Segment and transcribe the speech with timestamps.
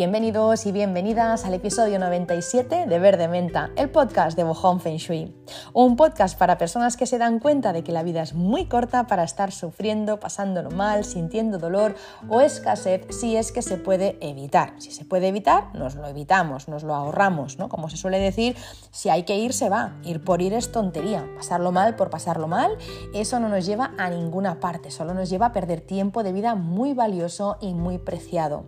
[0.00, 5.36] Bienvenidos y bienvenidas al episodio 97 de Verde Menta, el podcast de Bohong Feng Shui.
[5.74, 9.06] Un podcast para personas que se dan cuenta de que la vida es muy corta
[9.06, 11.96] para estar sufriendo, pasándolo mal, sintiendo dolor
[12.30, 14.72] o escasez si es que se puede evitar.
[14.78, 17.68] Si se puede evitar, nos lo evitamos, nos lo ahorramos, ¿no?
[17.68, 18.56] Como se suele decir,
[18.90, 19.98] si hay que ir, se va.
[20.02, 21.28] Ir por ir es tontería.
[21.36, 22.70] Pasarlo mal por pasarlo mal,
[23.12, 26.54] eso no nos lleva a ninguna parte, solo nos lleva a perder tiempo de vida
[26.54, 28.64] muy valioso y muy preciado.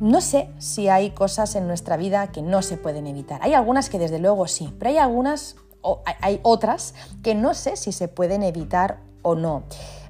[0.00, 3.40] No sé si hay cosas en nuestra vida que no se pueden evitar.
[3.42, 7.76] Hay algunas que desde luego sí, pero hay algunas, o hay otras que no sé
[7.76, 9.64] si se pueden evitar o no.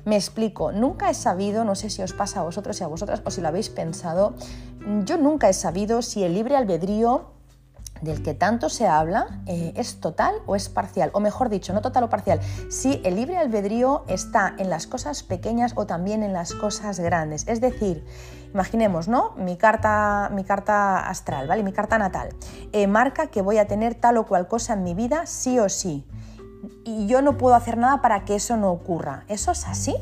[0.04, 3.22] Me explico, nunca he sabido, no sé si os pasa a vosotros y a vosotras
[3.24, 4.34] o si lo habéis pensado,
[5.04, 7.32] yo nunca he sabido si el libre albedrío
[8.02, 11.80] del que tanto se habla eh, es total o es parcial, o mejor dicho, no
[11.80, 16.32] total o parcial, si el libre albedrío está en las cosas pequeñas o también en
[16.32, 17.46] las cosas grandes.
[17.48, 18.04] Es decir,
[18.52, 19.34] imaginemos, ¿no?
[19.36, 21.62] Mi carta, mi carta astral, ¿vale?
[21.62, 22.30] Mi carta natal
[22.72, 25.68] eh, marca que voy a tener tal o cual cosa en mi vida sí o
[25.68, 26.06] sí.
[26.84, 29.24] Y yo no puedo hacer nada para que eso no ocurra.
[29.28, 29.94] ¿Eso es así?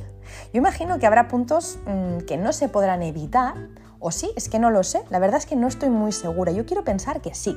[0.52, 3.54] Yo imagino que habrá puntos mm, que no se podrán evitar
[3.98, 5.02] o sí, es que no lo sé.
[5.10, 6.52] La verdad es que no estoy muy segura.
[6.52, 7.56] Yo quiero pensar que sí.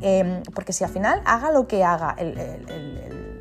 [0.00, 3.33] Em, porque si al final haga lo que haga el el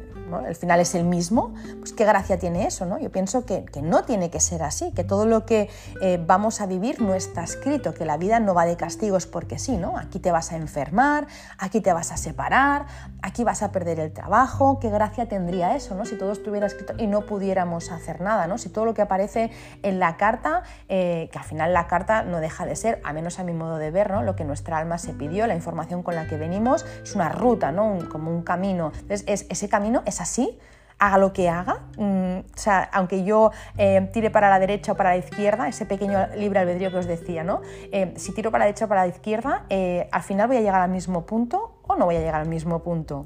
[0.56, 3.00] final es el mismo, pues qué gracia tiene eso, ¿no?
[3.00, 5.70] Yo pienso que, no tiene que ser así, que todo lo que
[6.02, 9.60] eh, vamos a vivir no está escrito, que la vida no va de castigos porque
[9.60, 9.98] sí, ¿no?
[9.98, 12.86] Aquí te vas a enfermar, aquí te vas a separar,
[13.22, 16.06] aquí vas a perder el trabajo, qué gracia tendría eso, ¿no?
[16.06, 18.58] Si todo estuviera escrito y no pudiéramos hacer nada, ¿no?
[18.58, 22.40] Si todo lo que aparece en la carta, eh, que al final la carta no
[22.40, 24.22] deja de ser, a menos a mi modo de ver, ¿no?
[24.24, 27.72] Lo que nuestra alma se pidió, la información con la que venimos, es una ruta,
[27.72, 27.98] ¿no?
[28.10, 28.92] como un camino.
[28.94, 30.60] Entonces, es, ese camino es así,
[31.00, 34.96] haga lo que haga, mm, o sea, aunque yo eh, tire para la derecha o
[34.96, 37.62] para la izquierda, ese pequeño libre albedrío que os decía, ¿no?
[37.92, 40.62] Eh, si tiro para la derecha o para la izquierda, eh, al final voy a
[40.62, 43.26] llegar al mismo punto o no voy a llegar al mismo punto.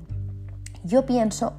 [0.84, 1.58] Yo pienso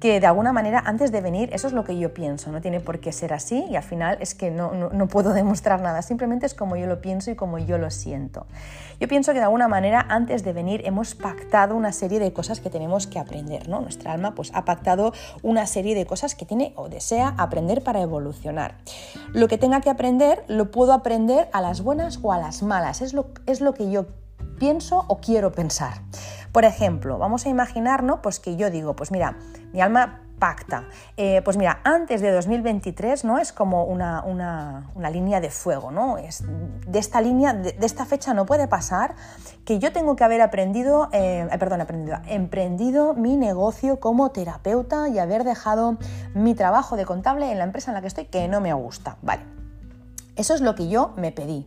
[0.00, 2.80] que de alguna manera antes de venir, eso es lo que yo pienso, no tiene
[2.80, 6.46] por qué ser así y al final es que no, no, puedo demostrar nada, simplemente
[6.46, 8.46] es como yo lo pienso y como yo lo siento.
[9.00, 12.60] Yo pienso que de alguna manera antes de venir hemos pactado una serie de cosas
[12.60, 13.80] que tenemos que aprender, ¿no?
[13.80, 18.00] Nuestra alma pues ha pactado una serie de cosas que tiene o desea aprender para
[18.00, 18.76] evolucionar.
[19.32, 23.02] Lo que tenga que aprender lo puedo aprender a las buenas o a las malas,
[23.02, 24.06] es lo, es lo que yo
[24.58, 26.02] pienso o quiero pensar.
[26.52, 29.36] Por ejemplo, vamos a imaginarnos pues que yo digo, pues mira,
[29.72, 30.84] mi alma pacta.
[31.16, 33.38] Eh, pues mira, antes de 2023 ¿no?
[33.38, 34.22] es como una,
[35.10, 36.18] línea de fuego, ¿no?
[36.18, 36.44] Es,
[36.86, 39.14] de esta línea, de, esta fecha no puede pasar
[39.64, 45.18] que yo tengo que haber aprendido, eh, perdón, aprendido, emprendido mi negocio como terapeuta y
[45.18, 45.98] haber dejado
[46.34, 49.16] mi trabajo de contable en la empresa en la que estoy que no me gusta.
[49.22, 49.42] Vale,
[50.38, 51.66] eso es lo que yo me pedí.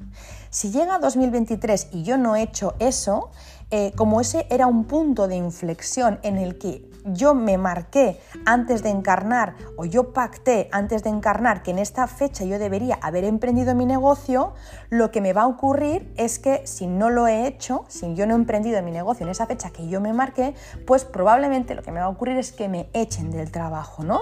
[0.50, 3.30] Si llega 2023 y yo no he hecho eso,
[3.70, 8.84] eh, como ese era un punto de inflexión en el que yo me marqué antes
[8.84, 13.24] de encarnar o yo pacté antes de encarnar que en esta fecha yo debería haber
[13.24, 14.54] emprendido mi negocio,
[14.90, 18.26] lo que me va a ocurrir es que si no lo he hecho, si yo
[18.26, 20.54] no he emprendido mi negocio en esa fecha que yo me marqué,
[20.86, 24.22] pues probablemente lo que me va a ocurrir es que me echen del trabajo, ¿no?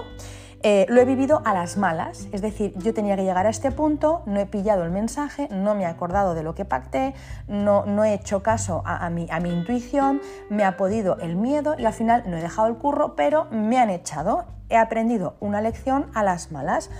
[0.62, 3.70] Eh, lo he vivido a las malas, es decir, yo tenía que llegar a este
[3.70, 7.14] punto, no he pillado el mensaje, no me he acordado de lo que pacté,
[7.48, 10.20] no, no he hecho caso a, mi, a mi intuición,
[10.50, 13.78] me ha podido el miedo y al final no he dejado el curro, pero me
[13.78, 14.44] han echado.
[14.68, 16.90] He aprendido una lección a las malas.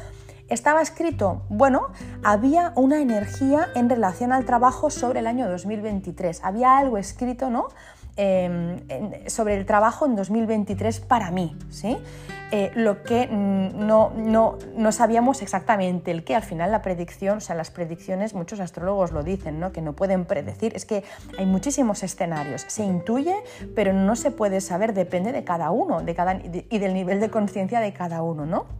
[0.49, 1.43] ¿Estaba escrito?
[1.50, 1.88] Bueno,
[2.25, 6.41] había una energía en relación al trabajo sobre el año 2023.
[6.43, 7.69] Había algo escrito, ¿no?
[8.16, 8.81] Em,
[9.28, 11.97] sobre el trabajo en 2023 para mí, ¿sí?
[12.50, 17.41] Eh, lo que no, no, no, sabíamos exactamente el que al final la predicción, o
[17.41, 19.70] sea, las predicciones, muchos astrólogos lo dicen, ¿no?
[19.70, 21.04] que no pueden predecir, es que
[21.38, 23.37] hay muchísimos escenarios, se intuye,
[23.76, 27.31] pero no se puede saber, depende de cada uno de cada, y del nivel de
[27.31, 28.80] conciencia de cada uno, ¿no?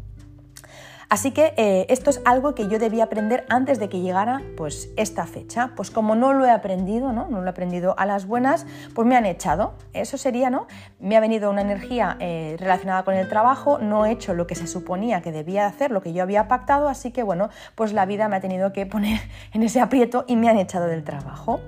[1.11, 4.91] Así que eh, esto es algo que yo debía aprender antes de que llegara pues,
[4.97, 5.73] esta fecha.
[5.75, 7.27] Pues como no lo he aprendido, ¿no?
[7.27, 8.65] no lo he aprendido a las buenas,
[8.95, 9.75] pues me han echado.
[9.93, 10.69] Eso sería, ¿no?
[11.01, 14.55] Me ha venido una energía eh, relacionada con el trabajo, no he hecho lo que
[14.55, 18.07] se suponía que debía hacer, lo que yo había pactado, así que bueno, pues la
[18.07, 19.21] vida me ha tenido que poner
[19.53, 21.61] en ese aprieto y me han echado del trabajo.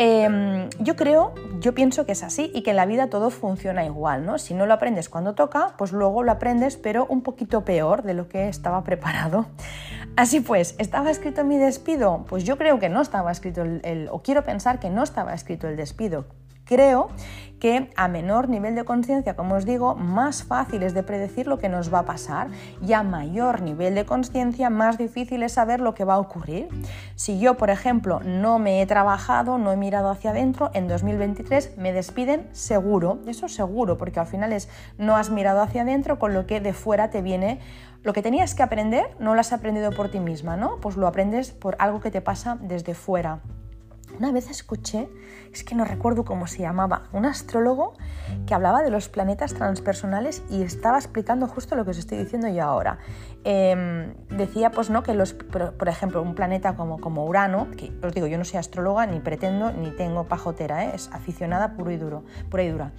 [0.00, 3.84] Em, yo creo, yo pienso que es así y que en la vida todo funciona
[3.84, 4.38] igual, ¿no?
[4.38, 8.14] Si no lo aprendes cuando toca, pues luego lo aprendes, pero un poquito peor de
[8.14, 9.46] lo que estaba preparado.
[10.16, 12.24] Así pues, ¿estaba escrito mi despido?
[12.28, 15.66] Pues yo creo que no estaba escrito el, o quiero pensar que no estaba escrito
[15.66, 16.26] el despido
[16.68, 17.08] creo
[17.58, 21.58] que a menor nivel de conciencia, como os digo, más fácil es de predecir lo
[21.58, 22.48] que nos va a pasar
[22.86, 26.68] y a mayor nivel de conciencia, más difícil es saber lo que va a ocurrir.
[27.14, 31.76] Si yo, por ejemplo, no me he trabajado, no he mirado hacia adentro, en 2023
[31.78, 36.34] me despiden seguro, eso seguro, porque al final es no has mirado hacia adentro, con
[36.34, 37.58] lo que de fuera te viene
[38.04, 40.76] lo que tenías que aprender, no lo has aprendido por ti misma, ¿no?
[40.80, 43.40] Pues lo aprendes por algo que te pasa desde fuera.
[44.18, 45.08] Una vez escuché,
[45.58, 47.94] es que no recuerdo cómo se llamaba, un astrólogo
[48.46, 52.48] que hablaba de los planetas transpersonales y estaba explicando justo lo que os estoy diciendo
[52.48, 52.98] yo ahora.
[53.44, 58.12] Em, decía, pues no, que los, por, ejemplo, un planeta como, como Urano, que os
[58.12, 60.92] digo, yo no soy astróloga, ni pretendo, ni tengo pajotera, ¿eh?
[60.94, 62.92] es aficionada puro y duro, pura y dura.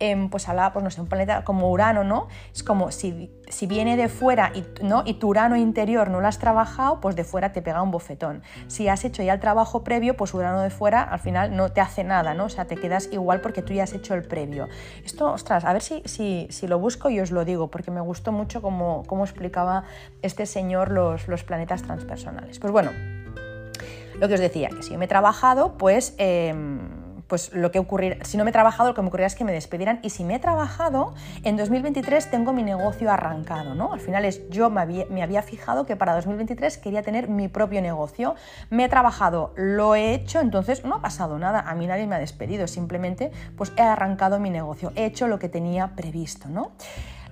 [0.00, 2.26] Em, pues hablaba, pues no sé, un planeta como Urano, ¿no?
[2.52, 5.02] Es como si, si viene de fuera y, ¿no?
[5.06, 8.42] y tu Urano interior no lo has trabajado, pues de fuera te pega un bofetón.
[8.66, 11.80] Si has hecho ya el trabajo previo, pues Urano de fuera al final no te
[11.80, 12.44] hace nada, ¿no?
[12.44, 14.68] O sea, te quedas igual porque tú ya has hecho el previo.
[15.04, 18.00] Esto, ostras, a ver si, si, si lo busco y os lo digo, porque me
[18.00, 19.84] gustó mucho cómo, cómo explicaba
[20.22, 22.58] este señor los, los planetas transpersonales.
[22.58, 22.90] Pues bueno,
[24.18, 26.14] lo que os decía, que si yo me he trabajado, pues...
[26.18, 29.34] Em, pues lo que ocurrir, si no me he trabajado, lo que me ocurrirá es
[29.34, 33.92] que me despedieran y si me he trabajado, en 2023 tengo mi negocio arrancado, ¿no?
[33.92, 37.48] Al final es, yo me había, me había fijado que para 2023 quería tener mi
[37.48, 38.34] propio negocio,
[38.70, 42.16] me he trabajado, lo he hecho, entonces no ha pasado nada, a mí nadie me
[42.16, 46.72] ha despedido, simplemente pues he arrancado mi negocio, he hecho lo que tenía previsto, ¿no?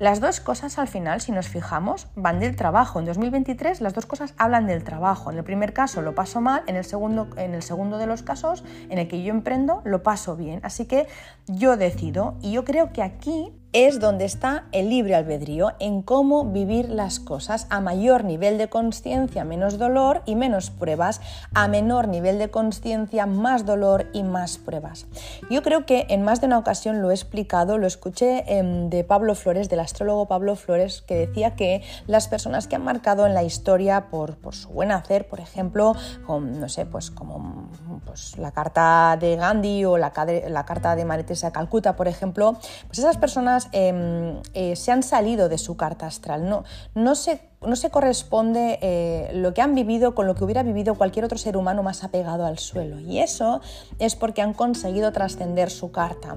[0.02, 2.98] Las dos cosas al final, si nos fijamos, van del trabajo.
[2.98, 5.30] En 2023 las dos cosas hablan del trabajo.
[5.30, 8.24] En el primer caso lo paso mal, en el segundo, en el segundo de los
[8.24, 10.58] casos en el que yo emprendo lo paso bien.
[10.64, 11.06] Así que
[11.46, 16.44] yo decido y yo creo que aquí es donde está el libre albedrío, en cómo
[16.44, 21.20] vivir las cosas a mayor nivel de conciencia, menos dolor y menos pruebas,
[21.54, 25.06] a menor nivel de conciencia, más dolor y más pruebas.
[25.50, 29.04] Yo creo que en más de una ocasión lo he explicado, lo escuché em, de
[29.04, 33.32] Pablo Flores, del astrólogo Pablo Flores, que decía que las personas que han marcado en
[33.32, 35.94] la historia por, su buen hacer, por ejemplo,
[36.26, 37.70] con, no sé, pues como
[38.04, 40.12] pues, la carta de Gandhi o la,
[40.48, 45.02] la carta de María Teresa Calcuta, por ejemplo, pues esas personas Em, eh, se han
[45.02, 46.64] salido de su carta astral, no,
[46.94, 50.94] no, se, no se corresponde eh, lo que han vivido con lo que hubiera vivido
[50.94, 52.98] cualquier otro ser humano más apegado al suelo.
[53.00, 53.60] Y eso
[53.98, 56.36] es porque han conseguido trascender su carta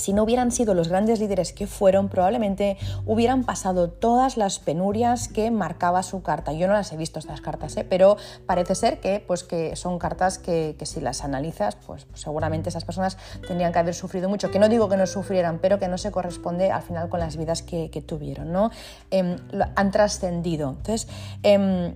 [0.00, 5.28] si no hubieran sido los grandes líderes que fueron, probablemente hubieran pasado todas las penurias
[5.28, 6.52] que marcaba su carta.
[6.52, 7.86] Yo no las he visto estas cartas, ¿eh?
[7.88, 8.16] pero
[8.46, 13.18] parece ser que, pues, que son cartas que, si las analizas, pues, seguramente esas personas
[13.46, 14.50] tendrían que haber sufrido mucho.
[14.50, 17.36] Que no digo que no sufrieran, pero que no se corresponde al final con las
[17.36, 18.50] vidas que, tuvieron.
[18.50, 18.70] ¿no?
[19.10, 19.36] Em,
[19.76, 20.70] han trascendido.
[20.70, 21.06] Entonces,
[21.42, 21.94] em,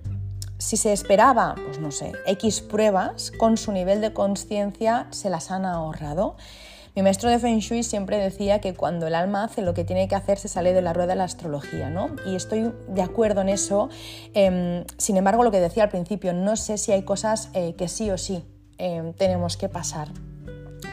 [0.59, 5.51] si se esperaba, pues no sé, X pruebas, con su nivel de conciencia se las
[5.51, 6.37] han ahorrado.
[6.95, 10.07] Mi maestro de Feng Shui siempre decía que cuando el alma hace lo que tiene
[10.07, 12.15] que hacer se sale de la rueda de la astrología, ¿no?
[12.25, 13.89] Y estoy de acuerdo en eso.
[14.33, 17.89] Em, sin embargo, lo que decía al principio, no sé si hay cosas eh, que
[17.89, 18.45] sí o sí
[18.77, 20.07] em, tenemos que pasar.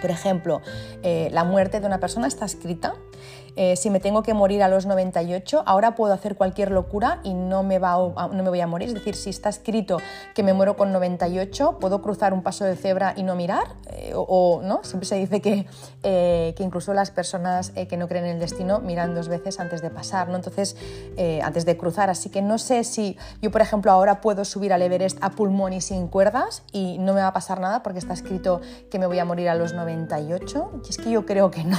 [0.00, 0.60] Por ejemplo,
[1.04, 2.94] eh, la muerte de una persona está escrita
[3.56, 7.34] eh, si me tengo que morir a los 98, ahora puedo hacer cualquier locura y
[7.34, 8.88] no me, va no me voy a morir.
[8.88, 9.99] Es decir, si está escrito
[10.34, 13.64] que me muero con 98, puedo cruzar un paso de cebra y no mirar.
[13.90, 15.66] Eh, o, no, siempre se dice que,
[16.02, 19.82] eh, que incluso las personas que no creen en el destino miran dos veces antes
[19.82, 20.37] de pasar, ¿no?
[20.37, 20.76] Entonces,
[21.43, 22.10] antes de cruzar.
[22.10, 25.72] Así que no sé si yo, por ejemplo, ahora puedo subir al Everest a pulmón
[25.72, 28.60] y sin cuerdas y no me va a pasar nada porque está escrito
[28.91, 30.82] que me voy a morir a los 98.
[30.84, 31.79] Y es que yo creo que no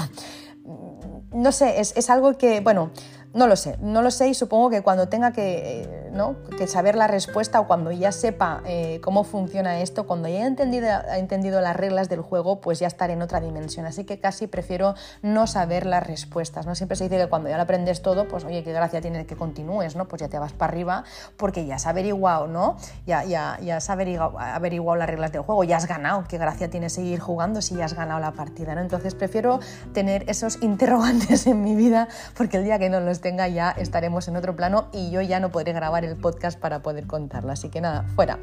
[1.33, 2.91] no sé, es, es, algo que, bueno,
[3.33, 6.35] no lo sé, no lo sé y supongo que cuando tenga que, eh, ¿no?
[6.55, 10.45] que saber la respuesta o cuando ya sepa eh, cómo funciona esto, cuando ya he
[10.45, 13.87] entendido, entendido las reglas del juego, pues ya estaré en otra dimensión.
[13.87, 16.67] Así que casi prefiero no saber las respuestas.
[16.67, 16.75] ¿no?
[16.75, 19.35] Siempre se dice que cuando ya lo aprendes todo, pues oye, qué gracia tiene que
[19.35, 20.07] continúes, ¿no?
[20.07, 21.03] Pues ya te vas para arriba
[21.35, 22.77] porque ya has averiguado, ¿no?
[23.07, 26.25] Ya, ya, ya has averiguado, averiguado las reglas del juego, ya has ganado.
[26.29, 28.81] Qué gracia tiene seguir jugando si ya has ganado la partida, ¿no?
[28.81, 29.59] Entonces prefiero
[29.93, 34.27] tener esos interrogantes en mi vida porque el día que no los tenga ya estaremos
[34.27, 37.51] en otro plano y yo ya no podré grabar el podcast para poder contarlo.
[37.51, 38.37] Así que nada, fuera.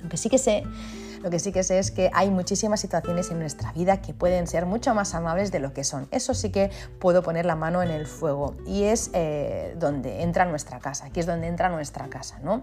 [0.00, 0.62] Aunque sí que sé
[1.22, 4.46] lo que sí que sé es que hay muchísimas situaciones en nuestra vida que pueden
[4.46, 6.08] ser mucho más amables de lo que son.
[6.10, 10.44] Eso sí que puedo poner la mano en el fuego y es eh, donde entra
[10.44, 12.62] nuestra casa, aquí es donde entra nuestra casa, ¿no?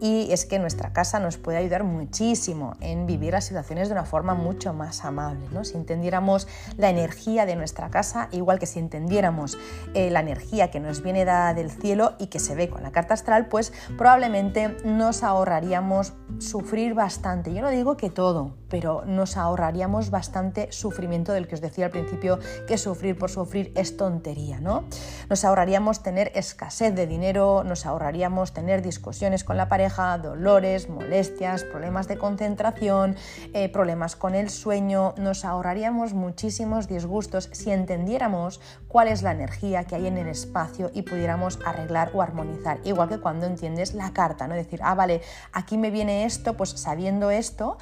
[0.00, 4.04] Y es que nuestra casa nos puede ayudar muchísimo en vivir las situaciones de una
[4.04, 5.64] forma mucho más amable, ¿no?
[5.64, 9.58] Si entendiéramos la energía de nuestra casa, igual que si entendiéramos
[9.94, 12.92] eh, la energía que nos viene dada del cielo y que se ve con la
[12.92, 17.52] carta astral, pues probablemente nos ahorraríamos sufrir bastante.
[17.52, 21.90] Yo no digo que todo, pero nos ahorraríamos bastante sufrimiento del que os decía al
[21.90, 24.84] principio que sufrir por sufrir es tontería, ¿no?
[25.28, 31.64] Nos ahorraríamos tener escasez de dinero, nos ahorraríamos tener discusiones con la pareja, dolores, molestias,
[31.64, 33.16] problemas de concentración,
[33.52, 39.84] eh, problemas con el sueño, nos ahorraríamos muchísimos disgustos si entendiéramos cuál es la energía
[39.84, 44.12] que hay en el espacio y pudiéramos arreglar o armonizar, igual que cuando entiendes la
[44.12, 44.54] carta, ¿no?
[44.54, 45.20] Decir, ah, vale,
[45.52, 47.78] aquí me viene esto, pues sabiendo esto,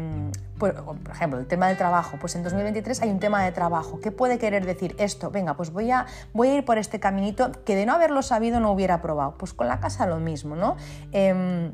[0.00, 0.74] em, por,
[1.10, 4.00] ejemplo, el tema del trabajo, pues en 2023 hay un tema de trabajo.
[4.00, 5.30] ¿Qué puede querer decir esto?
[5.30, 8.60] Venga, pues voy a, voy a ir por este caminito que de no haberlo sabido
[8.60, 9.36] no hubiera probado.
[9.38, 10.76] Pues con la casa lo mismo, ¿no?
[11.12, 11.72] Em,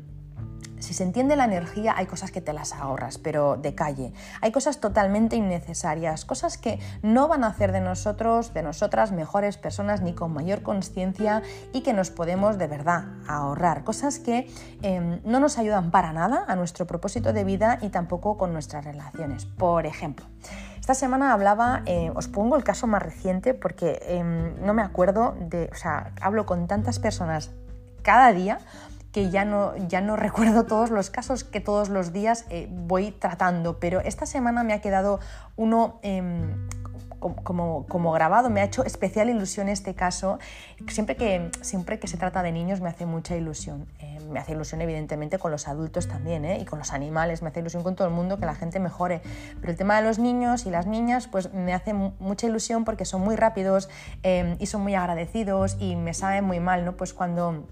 [0.79, 4.13] si se entiende la energía, hay cosas que te las ahorras, pero de calle.
[4.41, 9.57] Hay cosas totalmente innecesarias, cosas que no van a hacer de nosotros, de nosotras, mejores
[9.57, 11.41] personas ni con mayor conciencia
[11.73, 13.83] y que nos podemos de verdad ahorrar.
[13.83, 14.49] Cosas que
[14.81, 18.85] em, no nos ayudan para nada a nuestro propósito de vida y tampoco con nuestras
[18.85, 19.45] relaciones.
[19.45, 20.25] Por ejemplo,
[20.79, 25.35] esta semana hablaba, eh, os pongo el caso más reciente porque em, no me acuerdo
[25.39, 27.51] de, o sea, hablo con tantas personas
[28.03, 28.59] cada día
[29.17, 33.09] que ya no, ya no recuerdo todos los casos que todos los días eh, voy
[33.11, 35.19] tratando, pero esta semana me ha quedado
[35.55, 36.67] uno em,
[37.17, 40.37] como, como, grabado, me ha hecho especial ilusión este caso.
[40.87, 43.87] Siempre que, siempre que se trata de niños me hace mucha ilusión.
[43.97, 46.59] Eh, me hace ilusión evidentemente con los adultos también ¿eh?
[46.61, 49.21] y con los animales, me hace ilusión con todo el mundo que la gente mejore.
[49.59, 53.03] Pero el tema de los niños y las niñas pues me hace mucha ilusión porque
[53.03, 53.89] son muy rápidos
[54.21, 56.95] em, y son muy agradecidos y me saben muy mal, ¿no?
[56.97, 57.65] Pues cuando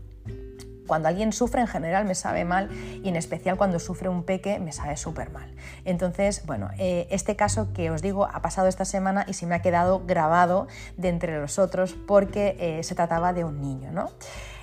[0.88, 2.70] cuando alguien sufre en general me sabe mal
[3.04, 5.54] y en especial cuando sufre un peque me sabe súper mal.
[5.84, 9.56] Entonces, bueno, eh, este caso que os digo ha pasado esta semana y se me
[9.56, 14.10] ha quedado grabado de entre los otros porque eh, se trataba de un niño, ¿no?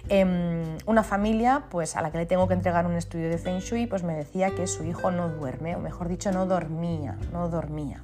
[0.08, 3.60] Em, una familia pues, a la que le tengo que entregar un estudio de Feng
[3.60, 7.48] Shui pues, me decía que su hijo no duerme, o mejor dicho, no dormía, no
[7.48, 8.02] dormía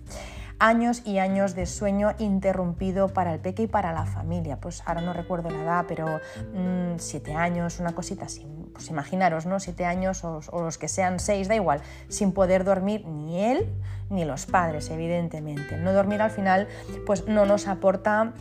[0.58, 4.58] años y años de sueño interrumpido para el peque y para la familia.
[4.60, 6.06] Pues ahora no recuerdo la edad, pero
[6.54, 8.46] mm, siete años, una cosita así.
[8.72, 9.60] Pues imaginaros, ¿no?
[9.60, 13.72] Siete años o, o los que sean seis, da igual, sin poder dormir ni él
[14.10, 15.76] ni los padres, evidentemente.
[15.76, 16.68] No dormir al final
[17.06, 18.32] pues no nos aporta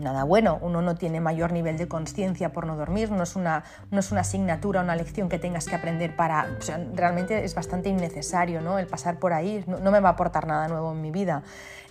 [0.00, 3.64] nada bueno, uno no tiene mayor nivel de conciencia por no dormir, no es, una,
[3.90, 6.46] no es una asignatura, una lección que tengas que aprender para...
[6.94, 8.78] realmente es bastante innecesario ¿no?
[8.78, 11.42] el pasar por ahí, no, me va a aportar nada nuevo en mi vida.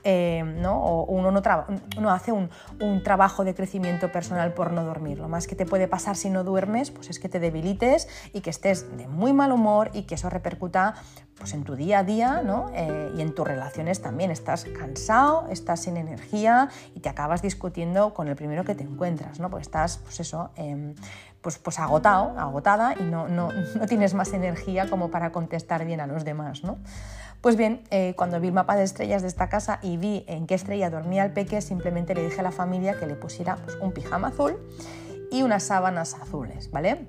[0.04, 0.80] Eh, ¿no?
[0.80, 2.50] o uno no, hace un,
[2.80, 5.20] un, trabajo de crecimiento personal por no dormir.
[5.20, 8.40] Lo más que te puede pasar si no duermes pues es que te debilites y
[8.40, 10.94] que estés de muy mal humor y que eso repercuta
[11.38, 12.72] pues en tu día a día ¿no?
[12.74, 14.32] Eh, y en tus relaciones también.
[14.32, 19.40] Estás cansado, estás sin energía y te acabas discutiendo con el primero que te encuentras,
[19.40, 19.50] ¿no?
[19.50, 20.96] porque estás pues eso, em,
[21.42, 26.02] pues, pues agotado, agotada y no, no, no, tienes más energía como para contestar bien
[26.02, 26.64] a los demás.
[26.64, 26.78] ¿no?
[27.42, 30.48] Pues bien, eh, cuando vi el mapa de estrellas de esta casa y vi en
[30.48, 33.78] qué estrella dormía el peque, simplemente le dije a la familia que le pusiera pues,
[33.80, 34.58] un pijama azul
[35.32, 37.08] y unas sábanas azules, ¿vale?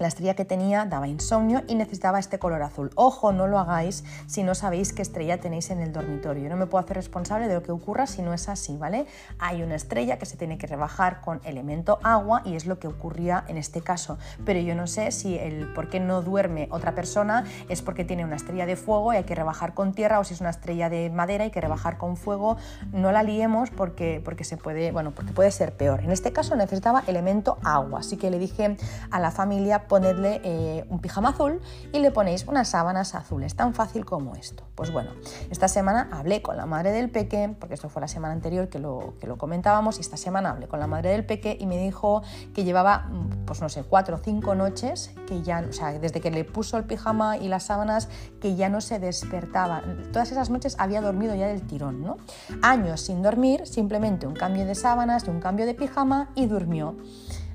[0.00, 2.90] La estrella que tenía daba insomnio y necesitaba este color azul.
[2.94, 6.48] Ojo, no lo hagáis si no sabéis qué estrella tenéis en el dormitorio.
[6.48, 9.04] no me puedo hacer responsable de lo que ocurra si no es así, ¿vale?
[9.38, 12.88] Hay una estrella que se tiene que rebajar con elemento agua y es lo que
[12.88, 14.16] ocurría en este caso.
[14.46, 18.24] Pero yo no sé si el por qué no duerme otra persona es porque tiene
[18.24, 20.88] una estrella de fuego y hay que rebajar con tierra o si es una estrella
[20.88, 22.56] de madera y hay que rebajar con fuego.
[22.94, 26.00] No la liemos porque, porque se puede, bueno, porque puede ser peor.
[26.00, 28.78] En este caso necesitaba elemento agua, así que le dije
[29.10, 31.60] a la familia ponedle eh, un pijama azul
[31.92, 34.62] y le ponéis unas sábanas azules, tan fácil como esto.
[34.76, 35.10] Pues bueno,
[35.50, 38.78] esta semana hablé con la madre del peque, porque esto fue la semana anterior que
[38.78, 41.76] lo, que lo comentábamos, y esta semana hablé con la madre del peque y me
[41.76, 42.22] dijo
[42.54, 43.10] que llevaba,
[43.46, 46.76] pues no sé, cuatro o cinco noches, que ya, o sea, desde que le puso
[46.78, 48.08] el pijama y las sábanas,
[48.40, 49.82] que ya no se despertaba.
[50.12, 52.16] Todas esas noches había dormido ya del tirón, ¿no?
[52.62, 56.94] Años sin dormir, simplemente un cambio de sábanas, un cambio de pijama y durmió.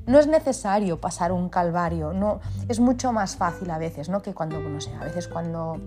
[0.08, 4.22] No es necesario pasar un calvario, no, es mucho más fácil a veces, ¿no?
[4.22, 5.80] Que cuando, no sé, a veces cuando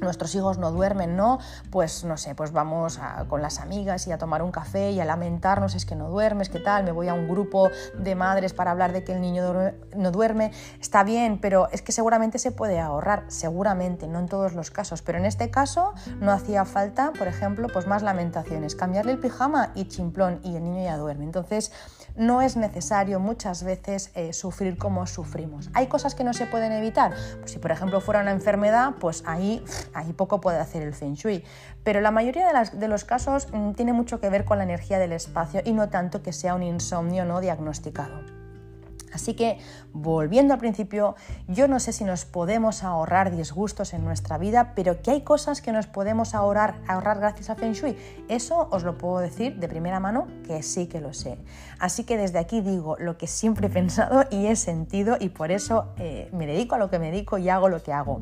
[0.00, 1.38] nuestros hijos no duermen, ¿no?
[1.70, 5.04] Pues no sé, pues vamos con las amigas y a tomar un café y a
[5.04, 8.70] lamentarnos, es que no duermes, qué tal, me voy a un grupo de madres para
[8.72, 12.80] hablar de que el niño no duerme, está bien, pero es que seguramente se puede
[12.80, 17.28] ahorrar, seguramente, no en todos los casos, pero en este caso no hacía falta, por
[17.28, 21.24] ejemplo, pues más lamentaciones, cambiarle el pijama y chimplón y el niño ya duerme.
[21.24, 21.72] Entonces,
[22.16, 25.70] no es necesario muchas veces eh, sufrir como sufrimos.
[25.74, 29.22] Hay cosas que no se pueden evitar, pues si por ejemplo fuera una enfermedad, pues
[29.26, 31.44] ahí ahí poco puede hacer el feng shui.
[31.84, 35.12] Pero la mayoría de, los casos mm, tiene mucho que ver con la energía del
[35.12, 38.35] espacio y no tanto que sea un insomnio no diagnosticado.
[39.16, 39.58] Así que,
[39.94, 41.16] volviendo al principio,
[41.48, 45.62] yo no sé si nos podemos ahorrar disgustos en nuestra vida, pero que hay cosas
[45.62, 47.96] que nos podemos ahorrar, ahorrar gracias a Feng Shui.
[48.28, 51.38] Eso os lo puedo decir de primera mano que sí que lo sé.
[51.78, 55.50] Así que desde aquí digo lo que siempre he pensado y he sentido y por
[55.50, 58.20] eso eh, me dedico a lo que me dedico y hago lo que hago.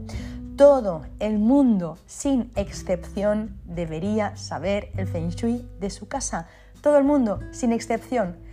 [0.57, 6.47] Todo el mundo, sin excepción, debería saber el Feng Shui de su casa.
[6.83, 8.44] Todo el mundo, sin excepción.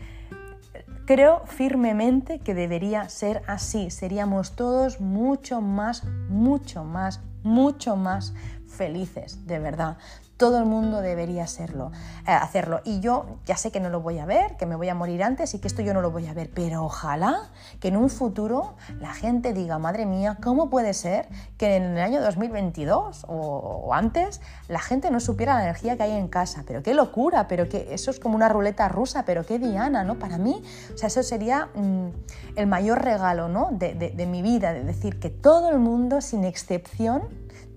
[1.05, 3.89] Creo firmemente que debería ser así.
[3.89, 8.33] Seríamos todos mucho más, mucho más, mucho más
[8.67, 9.97] felices, de verdad
[10.41, 11.91] todo el mundo debería serlo,
[12.27, 12.81] eh, hacerlo.
[12.83, 15.21] Y yo ya sé que no lo voy a ver, que me voy a morir
[15.21, 18.09] antes y que esto yo no lo voy a ver, pero ojalá que en un
[18.09, 21.29] futuro la gente diga, madre mía, ¿cómo puede ser
[21.59, 26.13] que en el año 2022 o, antes la gente no supiera la energía que hay
[26.13, 26.63] en casa?
[26.65, 30.17] Pero qué locura, pero que eso es como una ruleta rusa, pero qué diana, ¿no?
[30.17, 32.07] Para mí, o sea, eso sería mm,
[32.55, 33.69] el mayor regalo, ¿no?
[33.73, 37.29] De mi vida, de decir que todo el mundo, sin excepción,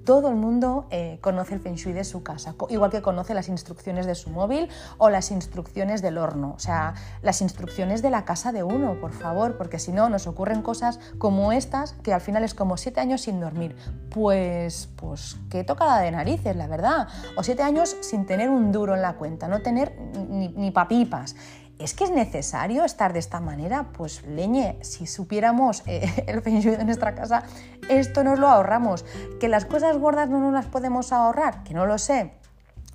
[0.04, 3.48] todo el mundo eh, conoce el feng shui de su casa, igual que conoce las
[3.48, 4.68] instrucciones de su móvil
[4.98, 9.12] o las instrucciones del horno, o sea, las instrucciones de la casa de uno, por
[9.12, 13.00] favor, porque si no nos ocurren cosas como estas que al final es como siete
[13.00, 13.76] años sin dormir.
[14.10, 17.08] Pues, pues qué tocada de narices, la verdad.
[17.36, 21.34] O siete años sin tener un duro en la cuenta, no tener ni, ni papipas.
[21.78, 23.88] ¿Es que es necesario estar de esta manera?
[23.96, 27.42] Pues leñe, si supiéramos eh, el feng shui de nuestra casa,
[27.88, 29.04] esto nos lo ahorramos.
[29.40, 31.64] ¿Que las cosas gordas no nos las podemos ahorrar?
[31.64, 32.34] Que no lo sé.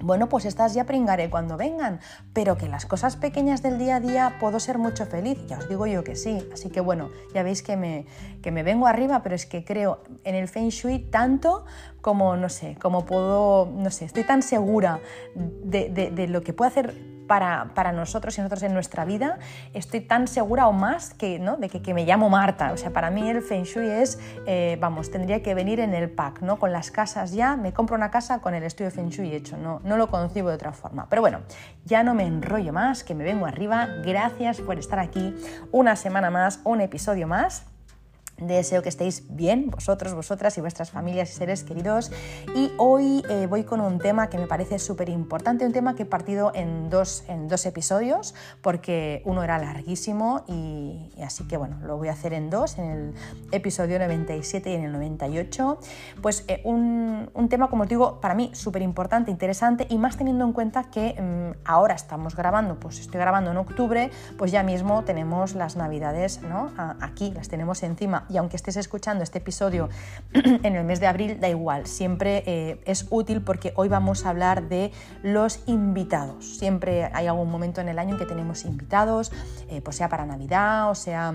[0.02, 2.00] Bueno, pues estas ya pringaré cuando vengan,
[2.32, 5.68] pero que las cosas pequeñas del día a día puedo ser mucho feliz, ya os
[5.68, 6.48] digo yo que sí.
[6.54, 8.06] Así que bueno, ya veis que me,
[8.42, 11.66] que me vengo arriba, pero es que creo en el Feng Shui tanto
[12.00, 15.02] como, no sé, como puedo, no sé, estoy tan segura
[15.36, 19.38] de, de lo que puede hacer para, nosotros y nosotros en nuestra vida,
[19.74, 21.56] estoy tan segura o más que, ¿no?
[21.58, 22.74] de que, me llamo Marta.
[22.74, 26.10] O sea, para mí el Feng Shui es, eh, vamos, tendría que venir en el
[26.10, 26.58] pack, ¿no?
[26.58, 29.80] Con las casas ya, me compro una casa con el estudio Feng Shui hecho, no,
[29.84, 31.08] no lo concibo de otra forma.
[31.10, 31.42] Pero bueno,
[31.86, 33.88] ya no me enrollo más, que me vengo arriba.
[34.04, 35.36] Gracias por estar aquí
[35.72, 37.66] una semana más, un episodio más.
[38.42, 42.12] Deseo que estéis bien, vosotros, vosotras y vuestras familias y seres queridos.
[42.56, 46.04] Y hoy eh, voy con un tema que me parece súper importante, un tema que
[46.04, 51.78] he partido en dos, en dos episodios, porque uno era larguísimo y, así que bueno,
[51.84, 53.14] lo voy a hacer en dos, en el
[53.52, 55.80] episodio 97 y en el 98.
[56.22, 60.46] Pues eh, un, tema, como os digo, para mí súper importante, interesante y más teniendo
[60.46, 65.04] en cuenta que mm, ahora estamos grabando, pues estoy grabando en octubre, pues ya mismo
[65.04, 66.72] tenemos las navidades ¿no?
[67.02, 69.90] aquí, las tenemos encima y aunque estés escuchando este episodio
[70.34, 74.30] en el mes de abril, da igual, siempre eh, es útil porque hoy vamos a
[74.30, 74.92] hablar de
[75.24, 76.58] los invitados.
[76.58, 79.32] Siempre hay algún momento en el año en que tenemos invitados,
[79.70, 81.34] eh, pues sea para Navidad o sea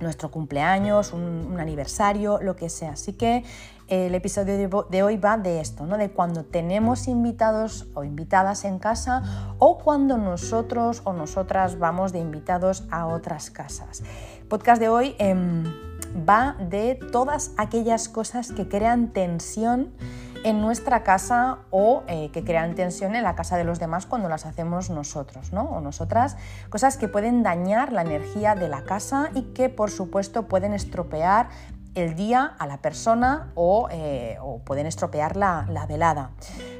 [0.00, 2.92] nuestro cumpleaños, un, aniversario, lo que sea.
[2.92, 3.44] Así que
[3.88, 5.98] eh, el episodio de hoy va de esto, ¿no?
[5.98, 12.18] de cuando tenemos invitados o invitadas en casa o cuando nosotros o nosotras vamos de
[12.18, 14.02] invitados a otras casas.
[14.48, 15.14] podcast de hoy...
[15.18, 15.89] Em,
[16.28, 19.92] va de todas aquellas cosas que crean tensión
[20.44, 24.28] en nuestra casa o eh, que crean tensión en la casa de los demás cuando
[24.28, 25.64] las hacemos nosotros ¿no?
[25.64, 26.36] o nosotras,
[26.70, 31.48] cosas que pueden dañar la energía de la casa y que por supuesto pueden estropear
[31.94, 36.30] el día a la persona o, eh, pueden estropear la, velada.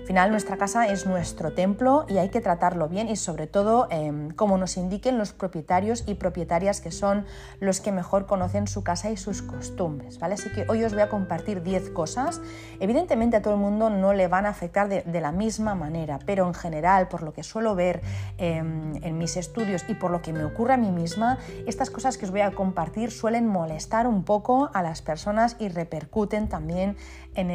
[0.01, 3.87] Al final nuestra casa es nuestro templo y hay que tratarlo bien y sobre todo
[3.90, 7.27] em, como nos indiquen los propietarios y propietarias que son
[7.61, 10.18] los que mejor conocen su casa y sus costumbres.
[10.18, 10.35] ¿vale?
[10.35, 12.40] Así que hoy os voy a compartir 10 cosas.
[12.81, 16.46] Evidentemente a todo el mundo no le van a afectar de, la misma manera, pero
[16.46, 18.01] en general, por lo que suelo ver
[18.38, 22.18] em, en mis estudios y por lo que me ocurre a mí misma, estas cosas
[22.18, 26.97] que os voy a compartir suelen molestar un poco a las personas y repercuten también
[27.35, 27.49] en,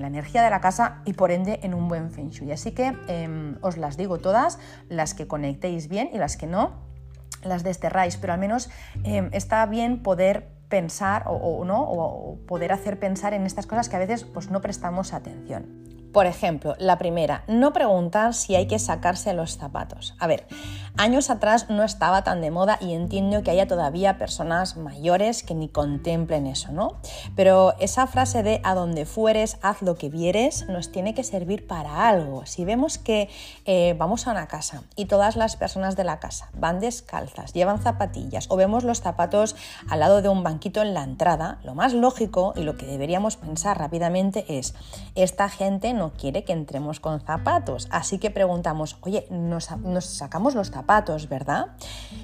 [0.00, 2.52] la energía de la casa y por ende en un buen feng shui.
[2.52, 4.58] Así que em, os las digo todas,
[4.88, 6.82] las que conectéis bien y las que no,
[7.42, 8.70] las desterráis, pero al menos
[9.04, 13.96] em, está bien poder pensar o, no o poder hacer pensar en estas cosas que
[13.96, 15.93] a veces pues no prestamos atención.
[16.14, 20.14] Por ejemplo, la primera, no preguntar si hay que sacarse los zapatos.
[20.20, 20.46] A ver,
[20.96, 25.56] años atrás no estaba tan de moda y entiendo que haya todavía personas mayores que
[25.56, 26.98] ni contemplen eso, ¿no?
[27.34, 31.66] Pero esa frase de a donde fueres, haz lo que vieres, nos tiene que servir
[31.66, 32.46] para algo.
[32.46, 33.28] Si vemos que
[33.64, 37.82] eh, vamos a una casa y todas las personas de la casa van descalzas, llevan
[37.82, 39.56] zapatillas o vemos los zapatos
[39.90, 43.36] al lado de un banquito en la entrada, lo más lógico y lo que deberíamos
[43.36, 44.76] pensar rápidamente es,
[45.16, 47.88] esta gente no quiere que entremos con zapatos.
[47.90, 49.70] Así que preguntamos, oye, nos,
[50.04, 51.68] sacamos los zapatos, ¿verdad?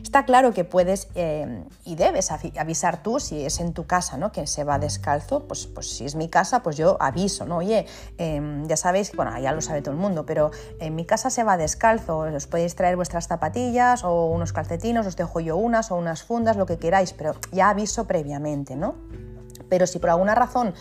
[0.02, 4.32] Está claro que puedes eh, y debes avisar tú si es en tu casa, ¿no?
[4.32, 7.58] Que se va descalzo, pues, pues si es mi casa, pues yo aviso, ¿no?
[7.58, 7.86] Oye,
[8.18, 11.44] em, ya sabéis, bueno, ya lo sabe todo el mundo, pero en mi casa se
[11.44, 15.96] va descalzo, os podéis traer vuestras zapatillas o unos calcetines, os dejo yo unas o
[15.96, 18.94] unas fundas, lo que queráis, pero ya aviso previamente, ¿no?
[19.68, 20.74] Pero si por alguna razón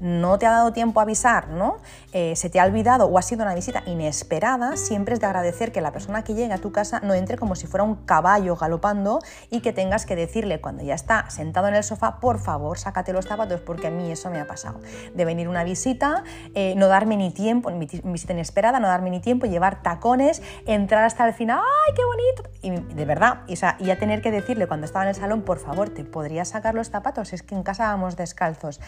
[0.00, 1.78] no te ha dado tiempo a avisar, ¿no?
[2.12, 5.72] Eh, se te ha olvidado o ha sido una visita inesperada, siempre es de agradecer
[5.72, 8.56] que la persona que llegue a tu casa no entre como si fuera un caballo
[8.56, 12.78] galopando y que tengas que decirle cuando ya está sentado en el sofá, por favor,
[12.78, 14.80] sácate los zapatos porque a mí eso me ha pasado.
[15.14, 19.46] De venir una visita, eh, no darme ni tiempo, visita inesperada, no darme ni tiempo,
[19.46, 22.46] llevar tacones, entrar hasta el final, ¡ay, qué bonito!
[22.62, 25.90] Y de verdad, y, ya tener que decirle cuando estaba en el salón, por favor,
[25.90, 27.32] ¿te podrías sacar los zapatos?
[27.32, 28.80] Es que en casa vamos descalzos.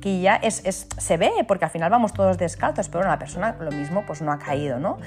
[0.00, 3.70] Que ya es se ve, porque al final vamos todos descalzos, pero la persona lo
[3.70, 4.98] mismo pues no ha caído, ¿no?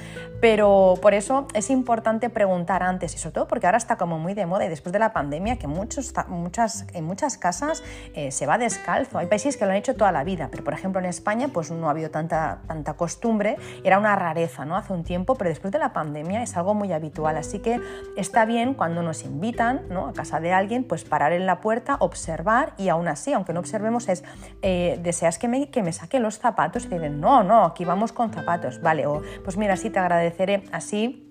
[0.41, 4.34] Pero por eso es importante preguntar antes, y sobre todo porque ahora está como muy
[4.34, 8.45] de moda y después de la pandemia, que muchos, muchas, en muchas casas eh, se
[8.45, 9.17] va descalzo.
[9.17, 11.71] Hay países que lo han hecho toda la vida, pero por ejemplo en España pues
[11.71, 14.75] no ha habido tanta, tanta costumbre, era una rareza, ¿no?
[14.75, 17.79] Hace un tiempo, pero después de la pandemia es algo muy habitual, así que
[18.15, 20.08] está bien cuando nos invitan ¿no?
[20.08, 23.60] a casa de alguien, pues parar en la puerta, observar y aún así, aunque no
[23.60, 24.23] observemos, es
[24.62, 24.99] eh,
[25.38, 28.82] que me, que me saque los zapatos y dicen, no, no, aquí vamos con zapatos,
[28.82, 30.63] vale, o pues mira, sí te agradeceré.
[30.71, 31.24] Así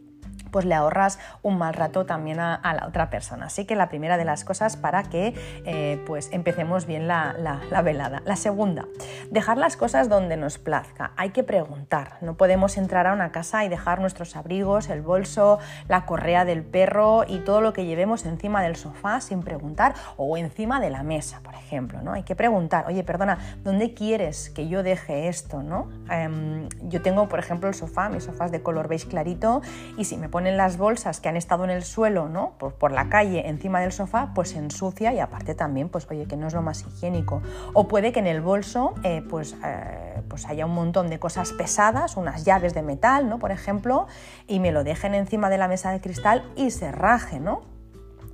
[0.54, 3.46] pues le ahorras un mal rato también a, la otra persona.
[3.46, 5.34] Así que la primera de las cosas para que
[5.66, 7.34] eh, pues empecemos bien la,
[7.82, 8.22] velada.
[8.24, 8.86] La segunda,
[9.32, 11.10] dejar las cosas donde nos plazca.
[11.16, 12.18] Hay que preguntar.
[12.20, 16.62] No podemos entrar a una casa y dejar nuestros abrigos, el bolso, la correa del
[16.62, 21.02] perro y todo lo que llevemos encima del sofá sin preguntar o encima de la
[21.02, 22.00] mesa, por ejemplo.
[22.00, 22.12] ¿no?
[22.12, 25.64] Hay que preguntar, oye, perdona, ¿dónde quieres que yo deje esto?
[25.64, 25.90] ¿no?
[26.08, 29.60] Em, yo tengo, por ejemplo, el sofá, mis sofás de color beige clarito
[29.98, 32.52] y si me pone en las bolsas que han estado en el suelo, ¿no?
[32.58, 36.26] Por, por, la calle, encima del sofá, pues se ensucia y aparte también, pues oye,
[36.26, 37.42] que no es lo más higiénico.
[37.72, 41.52] O puede que en el bolso, eh, pues, eh, pues haya un montón de cosas
[41.52, 43.38] pesadas, unas llaves de metal, ¿no?
[43.38, 44.06] Por ejemplo,
[44.46, 47.73] y me lo dejen encima de la mesa de cristal y se raje, ¿no?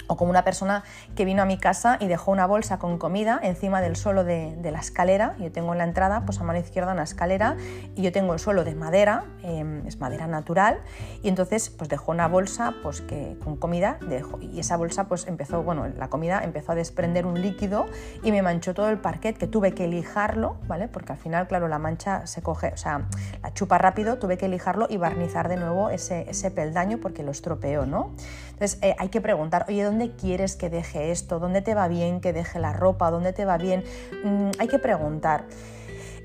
[0.06, 0.84] O como una persona
[1.14, 4.56] que vino a mi casa y dejó una bolsa con comida encima del suelo de,
[4.70, 5.34] la escalera.
[5.38, 7.56] Yo tengo en la entrada, pues a mano izquierda, una escalera
[7.96, 10.78] y yo tengo el suelo de madera, em, es madera natural,
[11.22, 15.26] y entonces pues dejó una bolsa pues que con comida dejó, y esa bolsa pues
[15.26, 17.86] empezó, bueno, la comida empezó a desprender un líquido
[18.22, 20.88] y me manchó todo el parquet que tuve que lijarlo, ¿vale?
[20.88, 23.08] Porque al final, claro, la mancha se coge, o sea,
[23.42, 27.30] la chupa rápido, tuve que lijarlo y barnizar de nuevo ese, ese peldaño porque lo
[27.30, 28.12] estropeó, ¿no?
[28.60, 31.38] Entonces eh, hay que preguntar, oye, ¿dónde ¿dónde quieres que deje esto?
[31.38, 33.10] ¿Dónde te va bien que deje la ropa?
[33.10, 33.84] ¿Dónde te va bien?
[34.24, 35.44] Mm, hay que preguntar.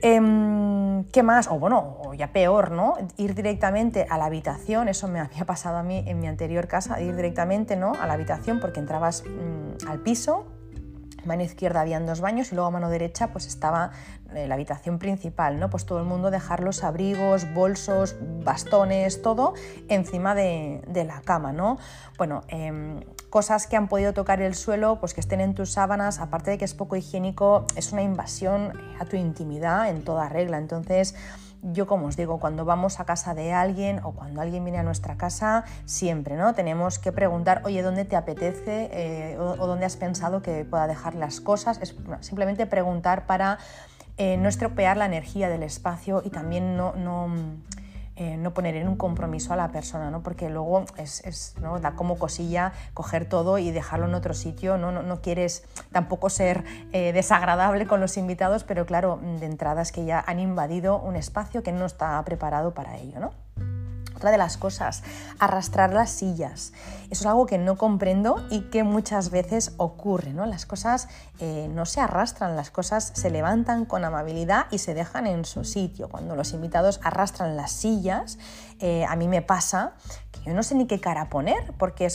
[0.01, 1.49] Em, ¿Qué más?
[1.49, 2.95] O bueno, o ya peor, ¿no?
[3.17, 7.01] Ir directamente a la habitación, eso me había pasado a mí en mi anterior casa,
[7.01, 7.91] ir directamente ¿no?
[7.99, 10.45] a la habitación porque entrabas mm, al piso,
[11.25, 13.91] mano izquierda habían dos baños y luego a mano derecha pues estaba
[14.33, 15.69] eh, la habitación principal, ¿no?
[15.69, 19.53] Pues todo el mundo dejar los abrigos, bolsos, bastones, todo
[19.88, 21.77] encima de, la cama, ¿no?
[22.17, 26.19] Bueno, em, cosas que han podido tocar el suelo, pues que estén en tus sábanas,
[26.19, 30.57] aparte de que es poco higiénico, es una invasión a tu intimidad en toda regla.
[30.57, 31.15] Entonces,
[31.73, 34.84] yo como os digo, cuando vamos a casa de alguien o cuando alguien viene a
[34.84, 36.54] nuestra casa, siempre, ¿no?
[36.54, 41.15] Tenemos que preguntar, oye, ¿dónde te apetece eh, o, dónde has pensado que pueda dejar
[41.15, 41.80] las cosas?
[41.82, 43.58] Es simplemente preguntar para
[44.17, 47.28] eh, no estropear la energía del espacio y también no, no
[48.17, 50.23] eh, no poner en un compromiso a la persona, ¿no?
[50.23, 51.80] porque luego es, ¿no?
[51.80, 56.63] da como cosilla coger todo y dejarlo en otro sitio, no, no, quieres tampoco ser
[56.93, 61.15] eh, desagradable con los invitados, pero claro, de entrada es que ya han invadido un
[61.15, 63.19] espacio que no está preparado para ello.
[63.19, 63.44] ¿no?
[64.15, 65.04] Otra de las cosas,
[65.39, 66.73] arrastrar las sillas.
[67.10, 70.34] Eso es algo que no comprendo y que muchas veces ocurre.
[70.34, 70.45] ¿no?
[70.45, 71.08] Las cosas
[71.39, 75.63] eh, no se arrastran, las cosas se levantan con amabilidad y se dejan en su
[75.63, 76.10] sitio.
[76.10, 78.38] Cuando los invitados arrastran las sillas,
[78.79, 79.95] eh, a mí me pasa
[80.45, 82.07] yo no sé ni qué cara poner, porque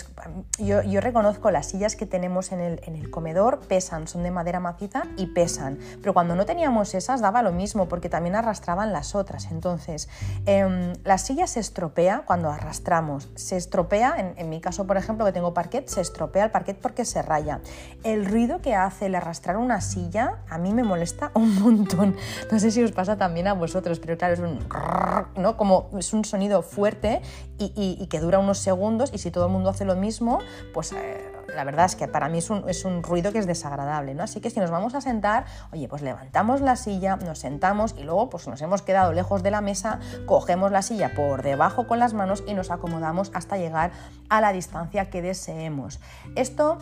[0.58, 4.60] yo, reconozco las sillas que tenemos en el, en el, comedor, pesan, son de madera
[4.60, 9.16] maciza y pesan, pero cuando no teníamos esas daba lo mismo, porque también arrastraban las
[9.16, 9.50] otras.
[9.50, 10.08] Entonces,
[10.46, 15.24] eh, la silla se estropea cuando arrastramos, se estropea, en, en, mi caso por ejemplo
[15.24, 17.60] que tengo parquet, se estropea el parquet porque se raya.
[18.04, 22.16] El ruido que hace el arrastrar una silla a mí me molesta un montón.
[22.50, 24.58] No sé si os pasa también a vosotros, pero claro, es un,
[25.36, 25.56] ¿no?
[25.56, 27.22] Como es un sonido fuerte
[27.58, 30.38] y, que dura unos segundos y si todo el mundo hace lo mismo,
[30.72, 30.92] pues...
[30.92, 34.14] Eh, la verdad es que para mí es un, es un, ruido que es desagradable,
[34.14, 34.22] ¿no?
[34.22, 38.04] Así que si nos vamos a sentar, oye, pues levantamos la silla, nos sentamos y
[38.04, 41.98] luego pues nos hemos quedado lejos de la mesa, cogemos la silla por debajo con
[41.98, 43.90] las manos y nos acomodamos hasta llegar
[44.28, 45.98] a la distancia que deseemos.
[46.36, 46.78] Esto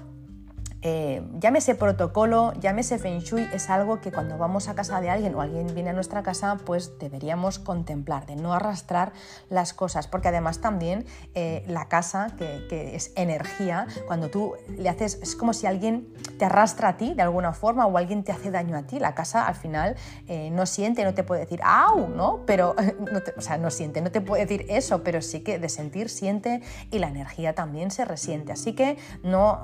[0.83, 5.35] eh, llámese protocolo, llámese feng shui, es algo que cuando vamos a casa de alguien
[5.35, 9.12] o alguien viene a nuestra casa, pues deberíamos contemplar, de no arrastrar
[9.51, 15.19] las cosas, porque además también eh, la casa, que, es energía, cuando tú le haces,
[15.21, 18.51] es como si alguien te arrastra a ti de alguna forma o alguien te hace
[18.51, 19.97] daño a ti, la casa al final
[20.29, 22.09] eh, no siente, no te puede decir, ¡au!
[22.09, 22.45] ¿no?
[22.47, 22.77] Pero,
[23.37, 26.62] o sea, no siente, no te puede decir eso, pero sí que de sentir siente
[26.91, 29.62] y la energía también se resiente, así que no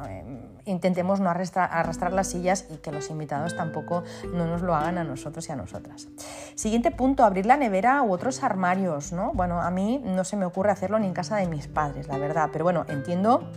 [0.67, 5.05] intentemos no arrastrar, las sillas y que los invitados tampoco no nos lo hagan a
[5.05, 6.09] nosotros y a nosotras.
[6.55, 9.33] Siguiente punto, abrir la nevera u otros armarios, ¿no?
[9.35, 12.19] Bueno, a mí no se me ocurre hacerlo ni en casa de mis padres, la
[12.19, 13.51] verdad, pero bueno, entiendo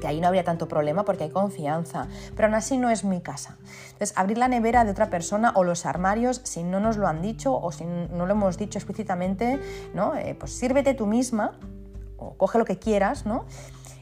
[0.00, 3.20] que ahí no habría tanto problema porque hay confianza, pero aún así no es mi
[3.20, 3.56] casa.
[3.92, 7.22] Entonces, abrir la nevera de otra persona o los armarios, si no nos lo han
[7.22, 9.58] dicho o si no lo hemos dicho explícitamente,
[9.94, 10.14] ¿no?
[10.14, 11.58] Eh, pues sírvete tú misma
[12.18, 13.46] o coge lo que quieras, ¿no?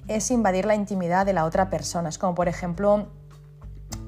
[0.08, 2.08] Es invadir la intimidad de la otra persona.
[2.08, 3.08] Es como, por ejemplo,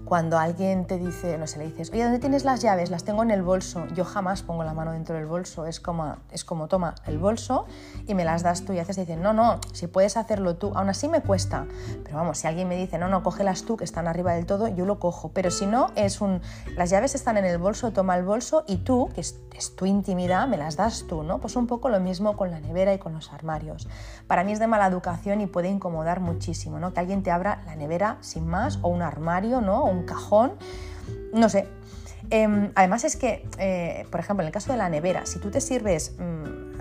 [0.05, 2.91] cuando alguien te dice, no sé, le dices, oye, ¿dónde tienes las llaves?
[2.91, 3.87] Las tengo en el bolso.
[3.95, 5.67] Yo jamás pongo la mano dentro del bolso.
[5.67, 7.67] Es como, es como toma el bolso
[8.07, 8.75] y me las das tú.
[8.75, 10.73] Y haces, dicen, no, no, si puedes hacerlo tú.
[10.75, 11.67] Aún así me cuesta.
[12.05, 14.69] Pero vamos, si alguien me dice, no, no, cógelas tú, que están arriba del todo,
[14.69, 15.31] yo lo cojo.
[15.33, 16.43] Pero si no, es un,
[16.77, 19.87] las llaves están en el bolso, toma el bolso y tú, que es, es tu
[19.87, 21.39] intimidad, me las das tú, ¿no?
[21.39, 23.89] Pues un poco lo mismo con la nevera y con los armarios.
[24.27, 26.93] Para mí es de mala educación y puede incomodar muchísimo, ¿no?
[26.93, 29.94] Que alguien te abra la nevera sin más o un armario, ¿no?
[29.95, 30.53] Un cajón,
[31.33, 31.67] no sé.
[32.31, 35.51] Em, además es que, eh, por ejemplo, en el caso de la nevera, si tú
[35.51, 36.75] te sirves mm,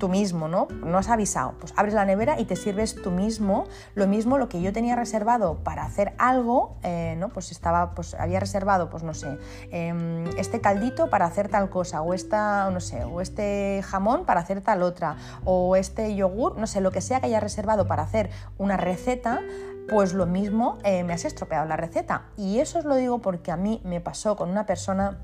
[0.00, 0.66] tú mismo, ¿no?
[0.84, 3.66] No has avisado, pues abres la nevera y te sirves tú mismo.
[3.94, 7.28] Lo mismo lo que yo tenía reservado para hacer algo, eh, ¿no?
[7.28, 9.38] Pues estaba, pues había reservado, pues no sé,
[9.70, 14.40] em, este caldito para hacer tal cosa, o esta, no sé, o este jamón para
[14.40, 18.02] hacer tal otra, o este yogur, no sé, lo que sea que haya reservado para
[18.02, 19.40] hacer una receta,
[19.88, 22.26] pues lo mismo eh, me has estropeado la receta.
[22.36, 25.18] Y eso os lo digo porque a mí me pasó con una persona,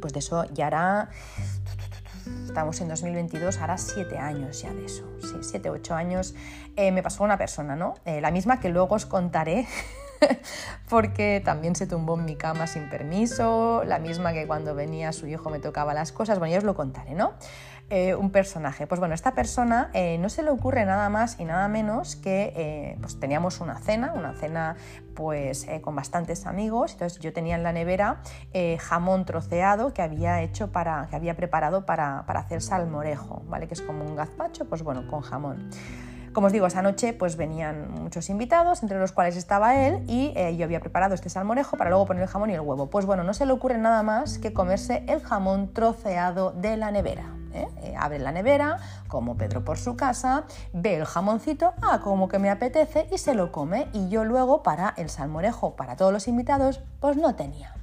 [0.00, 1.10] pues de eso ya hará,
[2.44, 6.34] estamos en 2022, hará siete años ya de eso, sí, siete, ocho años,
[6.76, 7.94] eh, me pasó una persona, ¿no?
[8.04, 9.66] Eh, la misma que luego os contaré.
[10.88, 15.26] porque también se tumbó en mi cama sin permiso, la misma que cuando venía su
[15.26, 17.34] hijo me tocaba las cosas, bueno, ya os lo contaré, ¿no?
[17.88, 18.88] Eh, un personaje.
[18.88, 22.52] Pues bueno, esta persona eh, no se le ocurre nada más y nada menos que
[22.56, 24.74] eh, pues teníamos una cena, una cena
[25.14, 28.20] pues con bastantes amigos, entonces yo tenía en la nevera
[28.80, 33.66] jamón troceado que había hecho para, que había preparado para, para hacer salmorejo, ¿vale?
[33.66, 35.70] Que es como un gazpacho, pues bueno, con jamón.
[36.36, 40.34] Como os digo, esa noche pues venían muchos invitados, entre los cuales estaba él, y
[40.58, 42.90] yo había preparado este salmorejo para luego poner el jamón y el huevo.
[42.90, 46.90] Pues bueno, no se le ocurre nada más que comerse el jamón troceado de la
[46.90, 47.24] nevera.
[47.54, 47.66] ¿eh?
[47.84, 48.76] Eh, abre la nevera,
[49.08, 50.44] como Pedro por su casa,
[50.74, 53.88] ve el jamoncito, ah, como que me apetece y se lo come.
[53.94, 57.74] Y yo luego para el salmorejo, para todos los invitados, pues no tenía.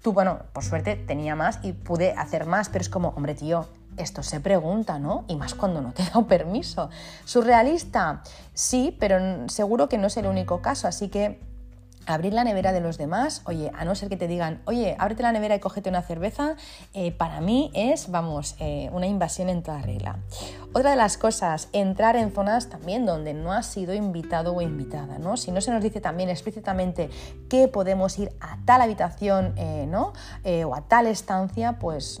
[0.00, 3.66] Tú, bueno, por suerte tenía más y pude hacer más, pero es como, hombre, tío,
[4.02, 5.24] esto se pregunta, ¿no?
[5.28, 6.90] Y más cuando no te dado permiso.
[7.24, 8.22] ¿Surrealista?
[8.54, 11.50] Sí, pero seguro que no es el único caso, así que
[12.06, 15.22] abrir la nevera de los demás, oye, a no ser que te digan, oye, ábrete
[15.22, 16.56] la nevera y cógete una cerveza,
[16.94, 20.18] eh, para mí es, vamos, eh, una invasión en toda regla.
[20.72, 25.18] Otra de las cosas, entrar en zonas también donde no has sido invitado o invitada,
[25.18, 25.36] ¿no?
[25.36, 27.10] Si no se nos dice también explícitamente
[27.48, 30.12] que podemos ir a tal habitación, eh, ¿no?
[30.66, 32.20] o a tal estancia, pues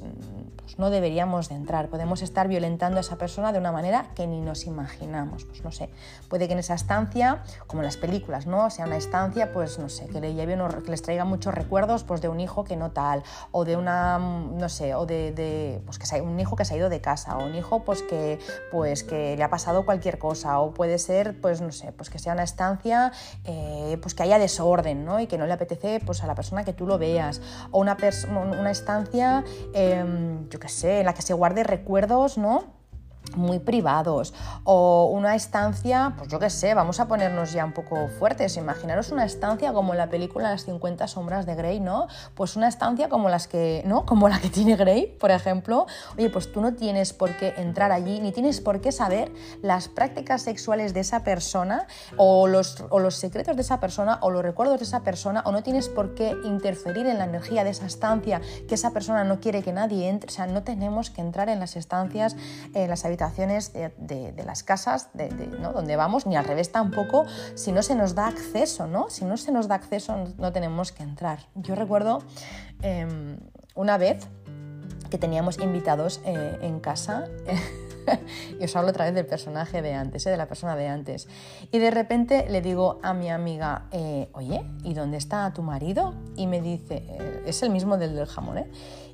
[0.80, 1.88] no deberíamos de entrar.
[1.88, 5.44] Podemos estar violentando a esa persona de una manera que ni nos imaginamos.
[5.44, 5.90] Pues no sé,
[6.28, 8.68] puede que en esa estancia, como en las películas, ¿no?
[8.70, 12.20] Sea una estancia, pues no sé, que, le lleve que les traiga muchos recuerdos pues,
[12.20, 16.20] de un hijo que no tal, o de una, no sé, o de, pues que
[16.20, 18.38] un hijo que se ha ido de casa, o un hijo pues que,
[18.70, 22.18] pues que le ha pasado cualquier cosa, o puede ser, pues no sé, pues que
[22.18, 23.12] sea una estancia
[23.44, 25.20] eh, pues que haya desorden, ¿no?
[25.20, 27.96] Y que no le apetece pues a la persona que tú lo veas, o una,
[28.30, 32.79] una estancia, em, yo qué sé, en la que se guarde recuerdos, ¿no?
[33.36, 38.08] Muy privados o una estancia, pues yo qué sé, vamos a ponernos ya un poco
[38.18, 42.08] fuertes, imaginaros una estancia como en la película Las 50 sombras de Grey, ¿no?
[42.34, 44.04] Pues una estancia como las que, ¿no?
[44.06, 45.86] Como la que tiene Grey, por ejemplo.
[46.16, 49.88] Oye, pues tú no tienes por qué entrar allí, ni tienes por qué saber las
[49.88, 54.42] prácticas sexuales de esa persona o los, o los secretos de esa persona o los
[54.42, 57.86] recuerdos de esa persona o no tienes por qué interferir en la energía de esa
[57.86, 61.48] estancia que esa persona no quiere que nadie entre, o sea, no tenemos que entrar
[61.48, 62.36] en las estancias,
[62.74, 67.82] en las habitaciones de, las casas de, donde vamos, ni al revés tampoco, si no
[67.82, 69.10] se nos da acceso, ¿no?
[69.10, 71.40] Si no se nos da acceso no tenemos que entrar.
[71.54, 72.22] Yo recuerdo
[72.82, 73.38] em,
[73.74, 74.26] una vez
[75.10, 77.28] que teníamos invitados eh, en casa.
[78.60, 81.28] y os hablo otra vez del personaje de antes, eh, de la persona de antes.
[81.70, 86.14] Y de repente le digo a mi amiga, eh, oye, ¿y dónde está tu marido?
[86.36, 87.02] Y me dice,
[87.44, 88.64] es el mismo del jamón.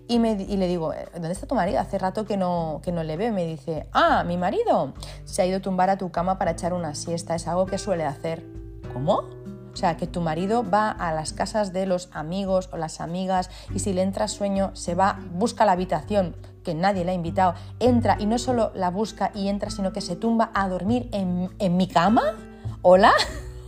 [0.08, 1.80] Y, me, le digo, ¿dónde está tu marido?
[1.80, 3.32] Hace rato que no, que no le veo.
[3.32, 6.72] Me dice, ah, mi marido se ha ido a tumbar a tu cama para echar
[6.72, 7.34] una siesta.
[7.34, 8.44] Es algo que suele hacer.
[8.92, 9.24] ¿Cómo?
[9.72, 13.50] O sea, que tu marido va a las casas de los amigos o las amigas
[13.74, 17.54] y si le entra sueño se va, busca la habitación que nadie le ha invitado,
[17.78, 21.50] entra y no solo la busca y entra, sino que se tumba a dormir en,
[21.58, 22.36] en mi cama.
[22.80, 23.12] ¿Hola?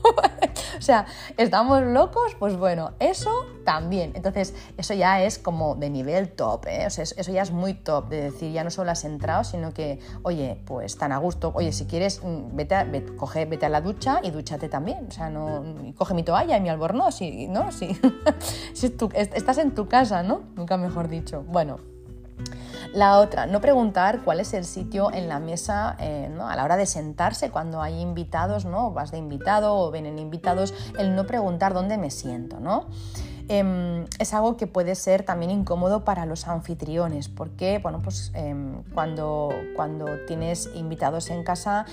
[0.78, 1.06] o sea,
[1.36, 2.34] ¿estamos locos?
[2.38, 4.12] Pues bueno, eso también.
[4.14, 6.86] Entonces, eso ya es como de nivel top, ¿eh?
[6.86, 9.72] O sea, eso ya es muy top, de decir, ya no solo has entrado, sino
[9.72, 13.68] que, oye, pues tan a gusto, oye, si quieres, mm, vete a, coge, vete a
[13.68, 15.06] la ducha y dúchate también.
[15.08, 15.62] O sea, no,
[15.96, 17.72] coge mi toalla y mi albornoz, y, ¿no?
[17.72, 17.98] Si,
[18.72, 20.42] si estás en tu casa, ¿no?
[20.56, 21.44] Nunca mejor dicho.
[21.46, 21.78] Bueno,
[22.92, 26.76] la otra, no preguntar cuál es el sitio en la mesa eh, a la hora
[26.76, 28.92] de sentarse cuando hay invitados, ¿no?
[28.92, 32.60] vas de invitado o vienen invitados, el no preguntar dónde me siento.
[32.60, 32.86] ¿no?
[33.48, 38.82] Em, es algo que puede ser también incómodo para los anfitriones, porque bueno, pues, em,
[38.94, 41.86] cuando, cuando tienes invitados en casa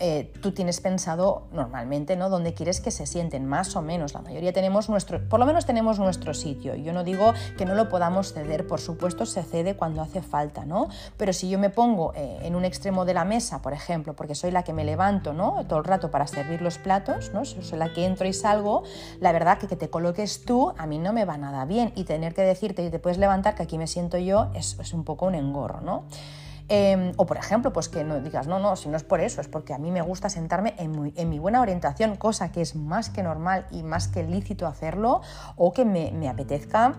[0.00, 2.30] eh, tú tienes pensado normalmente, ¿no?
[2.30, 4.14] Donde quieres que se sienten, más o menos.
[4.14, 6.74] La mayoría tenemos nuestro, por lo menos tenemos nuestro sitio.
[6.76, 10.64] Yo no digo que no lo podamos ceder, por supuesto se cede cuando hace falta,
[10.64, 10.88] ¿no?
[11.16, 14.34] Pero si yo me pongo eh, en un extremo de la mesa, por ejemplo, porque
[14.34, 15.66] soy la que me levanto, ¿no?
[15.66, 17.44] Todo el rato para servir los platos, ¿no?
[17.44, 18.84] Soy la que entro y salgo,
[19.20, 22.04] la verdad que que te coloques tú a mí no me va nada bien y
[22.04, 25.04] tener que decirte y te puedes levantar que aquí me siento yo es, es un
[25.04, 26.04] poco un engorro, ¿no?
[26.68, 29.40] Em, o por ejemplo, pues que no digas, no, no, si no es por eso,
[29.40, 33.10] es porque a mí me gusta sentarme en mi, buena orientación, cosa que es más
[33.10, 35.20] que normal y más que lícito hacerlo,
[35.56, 36.96] o que me, me apetezca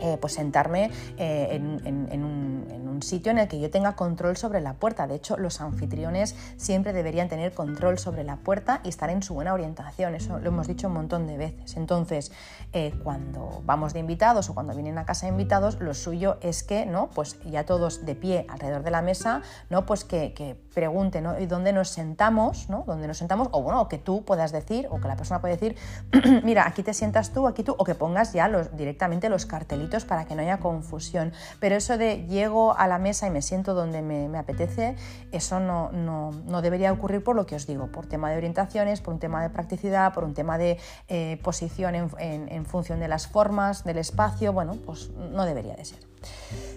[0.00, 4.74] eh, pues sentarme eh, en, un, sitio en el que yo tenga control sobre la
[4.74, 5.06] puerta.
[5.06, 9.32] De hecho, los anfitriones siempre deberían tener control sobre la puerta y estar en su
[9.32, 10.14] buena orientación.
[10.14, 11.78] Eso lo hemos dicho un montón de veces.
[11.78, 12.30] Entonces,
[12.74, 16.62] eh, cuando vamos de invitados o cuando vienen a casa de invitados, lo suyo es
[16.62, 17.08] que, ¿no?
[17.14, 19.86] Pues ya todos de pie alrededor de la mesa, ¿no?
[19.86, 21.38] Pues que, que pregunten, ¿no?
[21.38, 22.84] ¿Y dónde nos sentamos, ¿no?
[22.86, 23.48] ¿Dónde nos sentamos?
[23.52, 25.76] O bueno, que tú puedas decir, o que la persona pueda decir,
[26.44, 30.24] mira, aquí te sientas tú, aquí tú, o que pongas ya directamente los cartelitos para
[30.24, 31.32] que no haya confusión.
[31.58, 34.96] Pero eso de llego a la mesa y me siento donde me, apetece,
[35.32, 39.14] eso no, no, debería ocurrir por lo que os digo, por tema de orientaciones, por
[39.14, 40.78] un tema de practicidad, por un tema de
[41.08, 45.98] eh, posición en función de las formas, del espacio, bueno, pues no debería de ser.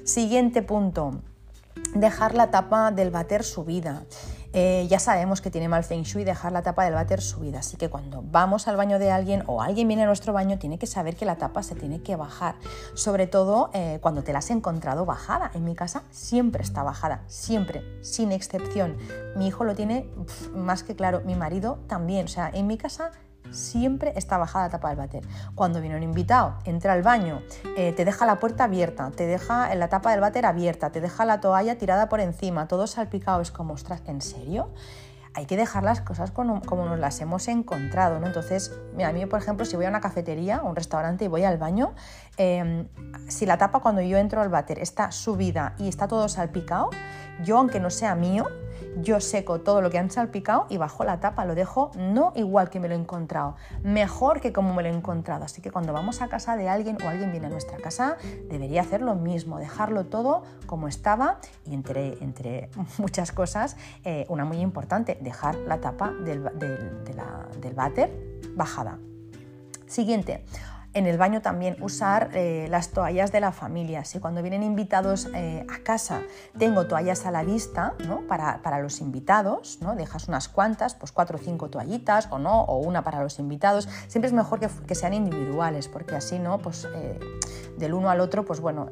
[0.05, 1.21] Siguiente punto,
[1.95, 4.03] dejar la tapa del váter subida.
[4.55, 7.75] Eh, ya sabemos que tiene mal feng shui dejar la tapa del váter subida, así
[7.75, 10.85] que cuando vamos al baño de alguien o alguien viene a nuestro baño, tiene que
[10.85, 12.55] saber que la tapa se tiene que bajar,
[12.93, 15.49] sobre todo eh, cuando te la has encontrado bajada.
[15.55, 18.95] En mi casa siempre está bajada, siempre, sin excepción.
[19.35, 20.07] Mi hijo lo tiene
[20.53, 23.11] más que claro, mi marido también, o sea, en mi casa
[23.53, 25.23] siempre está bajada la tapa del váter.
[25.55, 27.41] Cuando viene un invitado, entra al baño,
[27.77, 31.25] eh, te deja la puerta abierta, te deja la tapa del váter abierta, te deja
[31.25, 34.69] la toalla tirada por encima, todo salpicado, es como, ostras, ¿en serio?
[35.35, 38.27] hay que dejar las cosas como, nos las hemos encontrado, ¿no?
[38.27, 41.27] Entonces, mira, a mí, por ejemplo, si voy a una cafetería o un restaurante y
[41.27, 41.93] voy al baño,
[42.37, 42.87] em,
[43.27, 46.91] si la tapa cuando yo entro al váter está subida y está todo salpicado,
[47.43, 48.47] yo, aunque no sea mío,
[49.01, 52.69] yo seco todo lo que han salpicado y bajo la tapa, lo dejo no igual
[52.69, 55.45] que me lo he encontrado, mejor que como me lo he encontrado.
[55.45, 58.17] Así que cuando vamos a casa de alguien o alguien viene a nuestra casa,
[58.49, 64.45] debería hacer lo mismo, dejarlo todo como estaba y entre, entre muchas cosas, eh, una
[64.45, 68.11] muy importante, dejar la tapa del, del váter
[68.55, 68.99] bajada.
[69.87, 70.43] Siguiente,
[70.93, 74.05] en el baño también usar eh, las toallas de la familia.
[74.05, 76.21] Si cuando vienen invitados eh, a casa
[76.57, 78.21] tengo toallas a la vista ¿no?
[78.27, 79.95] para, los invitados, ¿no?
[79.95, 83.87] dejas unas cuantas, pues cuatro o cinco toallitas o no, o una para los invitados.
[84.07, 87.19] Siempre es mejor que, sean individuales, porque así no, pues eh,
[87.77, 88.87] del uno al otro, pues bueno,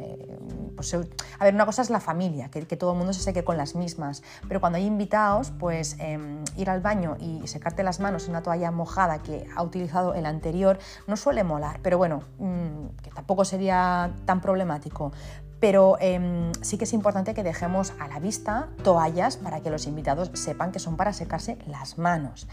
[0.90, 1.08] pues,
[1.40, 3.76] a ver, una cosa es la familia, que, todo el mundo se seque con las
[3.76, 8.32] mismas, pero cuando hay invitados, pues em, ir al baño y secarte las manos en
[8.32, 13.12] una toalla mojada que ha utilizado el anterior no suele molar, pero bueno, mm, que
[13.12, 15.12] tampoco sería tan problemático
[15.60, 19.86] pero em, sí que es importante que dejemos a la vista toallas para que los
[19.86, 22.48] invitados sepan que son para secarse las manos.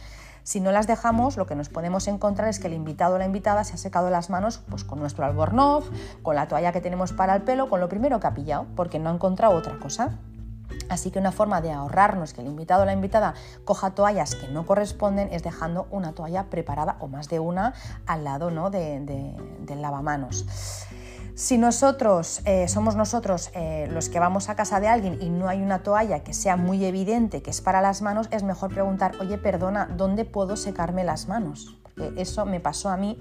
[0.49, 3.27] Si no las dejamos, lo que nos podemos encontrar es que el invitado o la
[3.27, 5.91] invitada se ha secado las manos pues, con nuestro albornoz,
[6.23, 8.99] con la toalla que tenemos para el pelo, con lo primero que ha pillado, porque
[8.99, 10.17] no ha encontrado otra cosa.
[10.89, 13.35] Así que una forma de ahorrarnos que el invitado o la invitada
[13.67, 17.75] coja toallas que no corresponden es dejando una toalla preparada o más de una
[18.07, 18.71] al lado ¿no?
[18.71, 19.01] de,
[19.67, 20.47] del lavamanos.
[21.39, 25.47] Si nosotros eh, somos nosotros eh, los que vamos a casa de alguien y no
[25.47, 29.12] hay una toalla que sea muy evidente que es para las manos, es mejor preguntar,
[29.20, 31.78] oye, perdona, ¿dónde puedo secarme las manos?
[31.99, 33.19] Porque eso me pasó a mí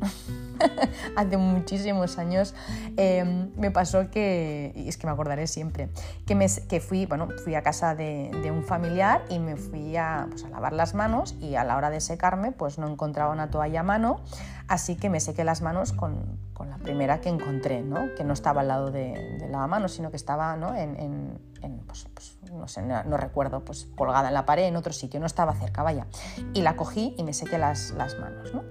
[1.16, 2.54] hace muchísimos años.
[2.96, 5.90] Em, me pasó que, y es que me acordaré siempre,
[6.26, 10.28] que, me, que fui, bueno, fui a casa de, un familiar y me fui a,
[10.30, 13.50] pues, a lavar las manos y a la hora de secarme pues no encontraba una
[13.50, 14.22] toalla a mano,
[14.70, 18.16] así que me sequé las manos con, con la primera que encontré, ¿no?
[18.16, 20.76] que no estaba al lado de, de lavamanos, sino que estaba ¿no?
[20.76, 21.40] en,
[21.86, 25.26] pues, pues, no sé, no, recuerdo, pues colgada en la pared, en otro sitio, no
[25.26, 26.08] estaba cerca, vaya.
[26.54, 28.54] Y la cogí y me sequé las, las manos.
[28.54, 28.64] ¿no?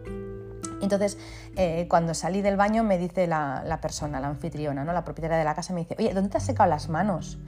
[0.82, 1.18] Entonces,
[1.56, 4.92] eh, cuando salí del baño me dice la, la, persona, la anfitriona, ¿no?
[4.92, 7.38] la propietaria de la casa, me dice, oye, ¿dónde te has secado las manos?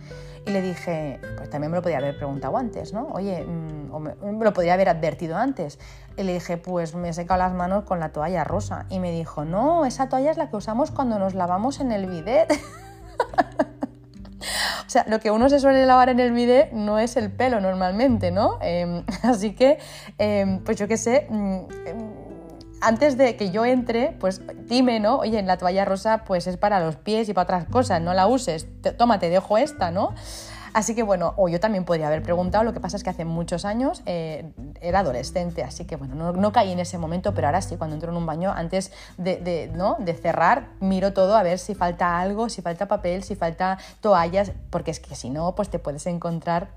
[0.46, 3.08] Y le dije, pues también me lo podía haber preguntado antes, ¿no?
[3.08, 5.78] Oye, mm, o me, lo podría haber advertido antes.
[6.16, 8.86] Y le dije, pues me he secado las manos con la toalla rosa.
[8.88, 12.06] Y me dijo, no, esa toalla es la que usamos cuando nos lavamos en el
[12.06, 12.50] bidet.
[14.88, 17.60] O sea, lo que uno se suele lavar en el bidet no es el pelo
[17.60, 18.56] normalmente, ¿no?
[18.62, 19.78] Em, así que,
[20.16, 21.58] em, pues yo qué sé, mm,
[22.80, 25.18] antes de que yo entre, pues dime, ¿no?
[25.18, 28.26] Oye, la toalla rosa pues es para los pies y para otras cosas, no la
[28.26, 28.66] uses,
[28.96, 30.14] toma, te dejo esta, ¿no?
[30.72, 33.24] Así que bueno, o yo también podría haber preguntado, lo que pasa es que hace
[33.24, 37.62] muchos años eh, era adolescente, así que bueno, no, caí en ese momento, pero ahora
[37.62, 39.96] sí, cuando entro en un baño, antes de, ¿no?
[39.98, 44.52] de cerrar, miro todo a ver si falta algo, si falta papel, si falta toallas,
[44.70, 46.68] porque es que si no, pues te puedes encontrar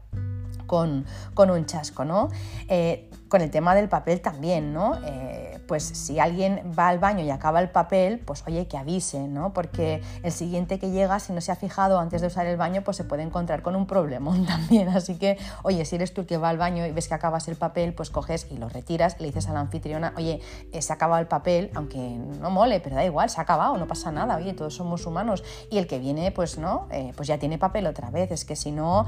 [0.67, 2.29] con, un chasco, ¿no?
[2.69, 4.97] Eh, con el tema del papel también, ¿no?
[5.05, 9.19] Eh, pues si alguien va al baño y acaba el papel, pues oye, que avise,
[9.29, 9.53] ¿no?
[9.53, 12.81] Porque el siguiente que llega, si no se ha fijado antes de usar el baño,
[12.83, 14.89] pues se puede encontrar con un problemón también.
[14.89, 17.47] Así que, oye, si eres tú el que va al baño y ves que acabas
[17.47, 20.41] el papel, pues coges y lo retiras, le dices a la anfitriona, oye,
[20.73, 23.77] eh, se ha acabado el papel, aunque no mole, pero da igual, se ha acabado,
[23.77, 25.41] no pasa nada, oye, todos somos humanos.
[25.69, 28.29] Y el que viene, pues no, eh, pues ya tiene papel otra vez.
[28.31, 29.05] Es que si no,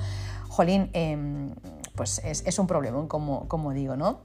[0.48, 1.50] jolín, em,
[1.96, 4.22] pues es, un problema, como, como digo, ¿no?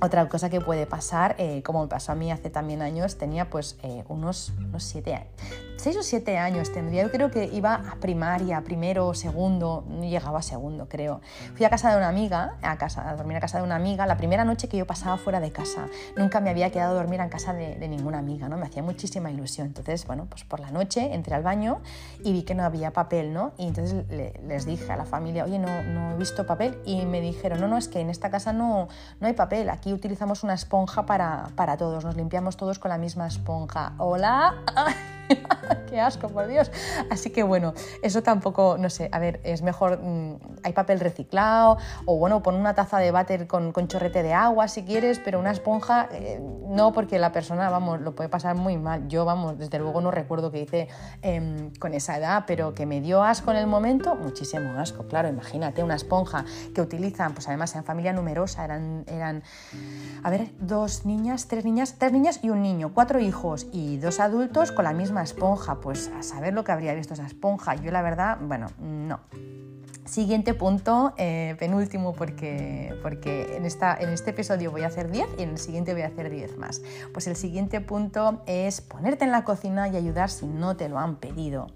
[0.00, 3.50] Otra cosa que puede pasar, eh, como me pasó a mí hace también años, tenía
[3.50, 5.32] pues eh, unos, unos siete años,
[5.78, 10.40] seis o siete años tendría, yo creo que iba a primaria, primero, segundo, no llegaba
[10.40, 11.20] a segundo creo.
[11.54, 14.06] Fui a casa de una amiga, a, casa, a dormir a casa de una amiga,
[14.06, 17.28] la primera noche que yo pasaba fuera de casa, nunca me había quedado dormir en
[17.28, 18.58] casa de, ninguna amiga, ¿no?
[18.58, 19.68] me hacía muchísima ilusión.
[19.68, 21.80] Entonces, bueno, pues por la noche entré al baño
[22.22, 23.52] y vi que no había papel, ¿no?
[23.56, 27.20] Y entonces les dije a la familia, oye, no, no he visto papel, y me
[27.20, 28.88] dijeron, no, no, es que en esta casa no,
[29.20, 32.98] no hay papel, aquí utilizamos una esponja para, para todos, nos limpiamos todos con la
[32.98, 33.94] misma esponja.
[33.98, 34.54] Hola.
[35.88, 36.70] qué asco, por Dios.
[37.10, 41.78] Así que bueno, eso tampoco, no sé, a ver, es mejor, mm, hay papel reciclado
[42.06, 45.38] o bueno, pon una taza de váter con, con chorrete de agua si quieres, pero
[45.38, 49.08] una esponja eh, no, porque la persona, vamos, lo puede pasar muy mal.
[49.08, 50.88] Yo, vamos, desde luego no recuerdo qué hice
[51.22, 55.28] em, con esa edad, pero que me dio asco en el momento, muchísimo asco, claro,
[55.28, 59.42] imagínate una esponja que utilizan, pues además en familia numerosa, eran, eran,
[60.22, 64.20] a ver, dos niñas, tres niñas, tres niñas y un niño, cuatro hijos y dos
[64.20, 67.74] adultos con la misma esponja, pues a saber lo que habría visto esa esponja.
[67.74, 69.20] Yo la verdad, bueno, no.
[70.08, 75.28] Siguiente punto, eh, penúltimo, porque, porque en, esta, en este episodio voy a hacer 10
[75.36, 76.80] y en el siguiente voy a hacer 10 más.
[77.12, 80.98] Pues el siguiente punto es ponerte en la cocina y ayudar si no te lo
[80.98, 81.66] han pedido.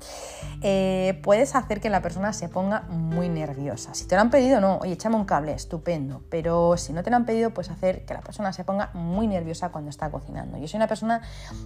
[0.62, 3.92] Eh, puedes hacer que la persona se ponga muy nerviosa.
[3.92, 6.22] Si te lo han pedido, no, oye, échame un cable, estupendo.
[6.30, 9.26] Pero si no te lo han pedido, puedes hacer que la persona se ponga muy
[9.28, 10.56] nerviosa cuando está cocinando.
[10.56, 11.20] Yo soy una persona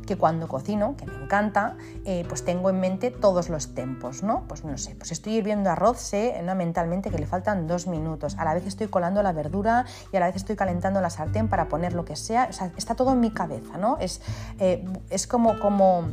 [0.05, 4.49] que cuando cocino, que me encanta, eh, pues tengo en mente todos los tempos, ¿no?
[4.49, 8.37] Pues no sé, pues estoy hirviendo arroz, sé, mentalmente que le faltan dos minutos.
[8.39, 11.49] A la vez estoy colando la verdura y a la vez estoy calentando la sartén
[11.49, 12.49] para poner lo que sea.
[12.51, 13.99] O sea está todo en mi cabeza, ¿no?
[14.01, 14.21] Es,
[14.59, 16.09] eh, es como, como,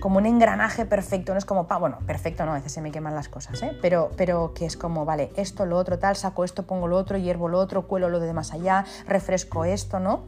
[0.00, 3.14] como un engranaje perfecto, no es como, bueno, perfecto no, a veces se me queman
[3.14, 3.76] las cosas, ¿eh?
[3.80, 7.18] pero, pero que es como, vale, esto, lo otro, tal, saco esto, pongo lo otro,
[7.18, 10.24] hiervo lo otro, cuelo lo de más allá, refresco esto, ¿no?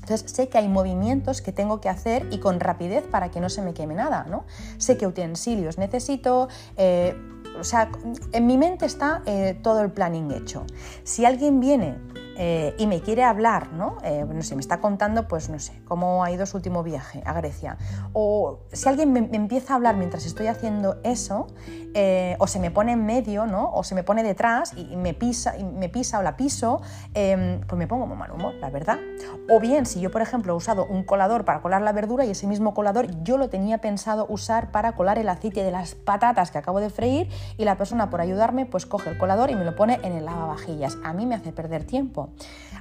[0.00, 3.48] Entonces sé que hay movimientos que tengo que hacer y con rapidez para que no
[3.48, 4.44] se me queme nada, ¿no?
[4.78, 7.14] Sé qué utensilios necesito, eh,
[7.58, 7.90] o sea,
[8.32, 10.64] en mi mente está eh, todo el planning hecho.
[11.02, 11.98] Si alguien viene
[12.42, 13.98] eh, y me quiere hablar, ¿no?
[14.02, 17.22] Eh, no sé, me está contando, pues no sé, cómo ha ido su último viaje
[17.26, 17.76] a Grecia.
[18.14, 21.48] O si alguien me, empieza a hablar mientras estoy haciendo eso,
[21.92, 23.70] eh, o se me pone en medio, ¿no?
[23.74, 26.80] O se me pone detrás y, me, pisa, y me pisa o la piso,
[27.12, 28.96] em, pues me pongo muy mal humor, la verdad.
[29.50, 32.30] O bien, si yo, por ejemplo, he usado un colador para colar la verdura y
[32.30, 36.50] ese mismo colador yo lo tenía pensado usar para colar el aceite de las patatas
[36.50, 37.28] que acabo de freír
[37.58, 40.24] y la persona por ayudarme pues coge el colador y me lo pone en el
[40.24, 40.96] lavavajillas.
[41.04, 42.29] A mí me hace perder tiempo.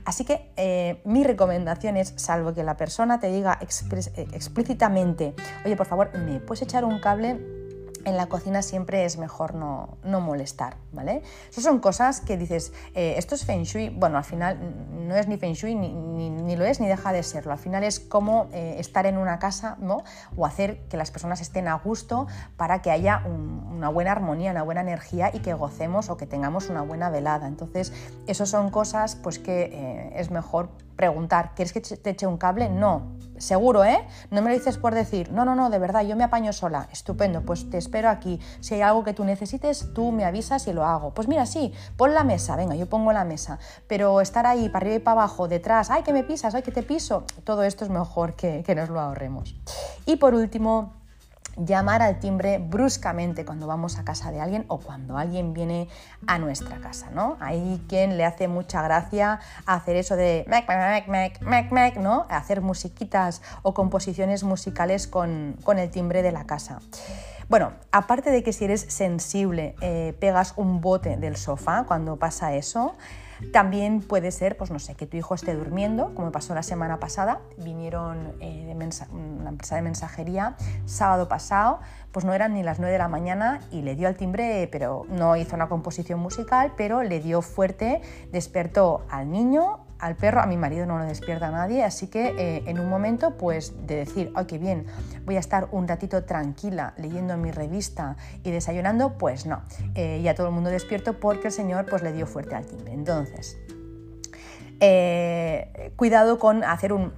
[0.05, 5.35] Así que eh, mi recomendación es, salvo que la persona te diga eh, explícitamente,
[5.65, 7.58] oye, por favor, ¿me puedes echar un cable?
[8.05, 11.21] En la cocina siempre es mejor no, molestar, ¿vale?
[11.49, 14.57] Esas son cosas que dices, eh, esto es Feng Shui, bueno, al final
[14.91, 17.99] no es ni Feng Shui, ni, lo es, ni deja de serlo, al final es
[17.99, 20.03] como eh, estar en una casa, ¿no?
[20.35, 22.27] O hacer que las personas estén a gusto
[22.57, 26.69] para que haya una buena armonía, una buena energía y que gocemos o que tengamos
[26.69, 27.47] una buena velada.
[27.47, 27.93] Entonces,
[28.27, 30.69] esas son cosas pues que eh, es mejor
[30.99, 32.67] preguntar, ¿quieres que te eche un cable?
[32.67, 34.05] No, seguro, ¿eh?
[34.31, 36.89] No me lo dices por decir, no, no, no, de verdad, yo me apaño sola.
[36.91, 38.41] Estupendo, pues te espero aquí.
[38.59, 41.13] Si hay algo que tú necesites, tú me avisas y lo hago.
[41.13, 43.59] Pues mira, sí, pon la mesa, venga, yo pongo la mesa.
[43.87, 46.71] Pero estar ahí para arriba y para abajo, detrás, ay, que me pisas, ay, que
[46.71, 49.55] te piso, todo esto es mejor que, que nos lo ahorremos.
[50.05, 50.98] Y por último,
[51.57, 55.87] llamar al timbre bruscamente cuando vamos a casa de alguien o cuando alguien viene
[56.27, 57.37] a nuestra casa, ¿no?
[57.39, 62.25] Hay quien le hace mucha gracia hacer eso de mec, mec, mec, mec, mec, ¿no?
[62.29, 66.79] Hacer musiquitas o composiciones musicales con, el timbre de la casa.
[67.47, 72.53] Bueno, aparte de que si eres sensible eh, pegas un bote del sofá cuando pasa
[72.53, 72.95] eso,
[73.51, 76.99] también puede ser, pues no sé, que tu hijo esté durmiendo, como pasó la semana
[76.99, 77.41] pasada.
[77.57, 78.73] Vinieron eh, de
[79.11, 81.79] una empresa de mensajería sábado pasado,
[82.11, 85.05] pues no eran ni las 9 de la mañana y le dio al timbre, pero
[85.09, 90.45] no hizo una composición musical, pero le dio fuerte, despertó al niño, al perro, a
[90.45, 94.31] mi marido no lo despierta nadie, así que eh, en un momento pues de decir,
[94.35, 94.85] ay, qué bien,
[95.25, 99.61] voy a estar un ratito tranquila leyendo mi revista y desayunando, pues no,
[99.95, 102.93] eh, ya todo el mundo despierto porque el señor pues le dio fuerte al timbre.
[102.93, 103.57] Entonces,
[104.79, 107.13] eh, cuidado con hacer un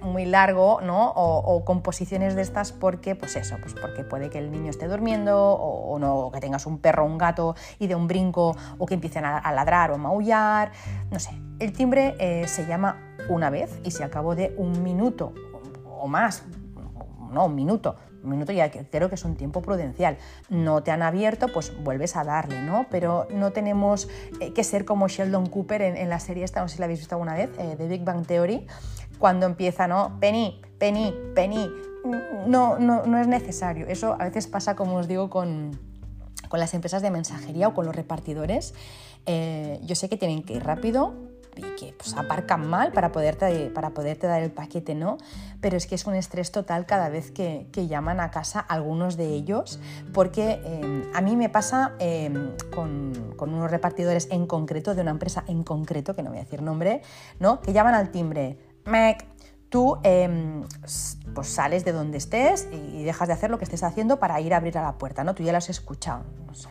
[0.00, 1.12] muy largo, ¿no?
[1.14, 5.36] O, composiciones de estas porque, pues eso, pues porque puede que el niño esté durmiendo
[5.54, 8.94] o, no, que tengas un perro o un gato y de un brinco o que
[8.94, 10.72] empiecen a, ladrar o a maullar,
[11.10, 11.30] no sé.
[11.58, 15.32] El timbre eh, se llama una vez y se acabó de un minuto
[15.98, 16.44] o más,
[17.34, 20.16] no, un minuto, un minuto ya creo que es un tiempo prudencial.
[20.48, 22.86] No te han abierto, pues vuelves a darle, ¿no?
[22.90, 24.08] Pero no tenemos
[24.40, 27.00] eh, que ser como Sheldon Cooper en, la serie esta, no sé si la habéis
[27.00, 28.66] visto alguna vez, eh, de Big Bang Theory,
[29.18, 30.18] cuando empieza, ¿no?
[30.20, 31.68] Penny, Penny, Penny.
[32.46, 33.86] No, no, no es necesario.
[33.86, 35.78] Eso a veces pasa, como os digo, con,
[36.48, 38.74] con las empresas de mensajería o con los repartidores.
[39.26, 41.14] Eh, yo sé que tienen que ir rápido,
[41.56, 45.18] y que pues, aparcan mal para poderte, para dar el paquete, ¿no?
[45.60, 49.26] Pero es que es un estrés total cada vez que, llaman a casa algunos de
[49.26, 49.78] ellos,
[50.12, 55.44] porque em, a mí me pasa em, con, unos repartidores en concreto, de una empresa
[55.46, 57.02] en concreto, que no voy a decir nombre,
[57.40, 57.60] ¿no?
[57.60, 59.26] Que llaman al timbre, Mac,
[59.68, 60.62] tú em,
[61.34, 64.54] pues sales de donde estés y dejas de hacer lo que estés haciendo para ir
[64.54, 65.34] a abrir a la puerta, ¿no?
[65.34, 66.68] Tú ya lo has escuchado, sé,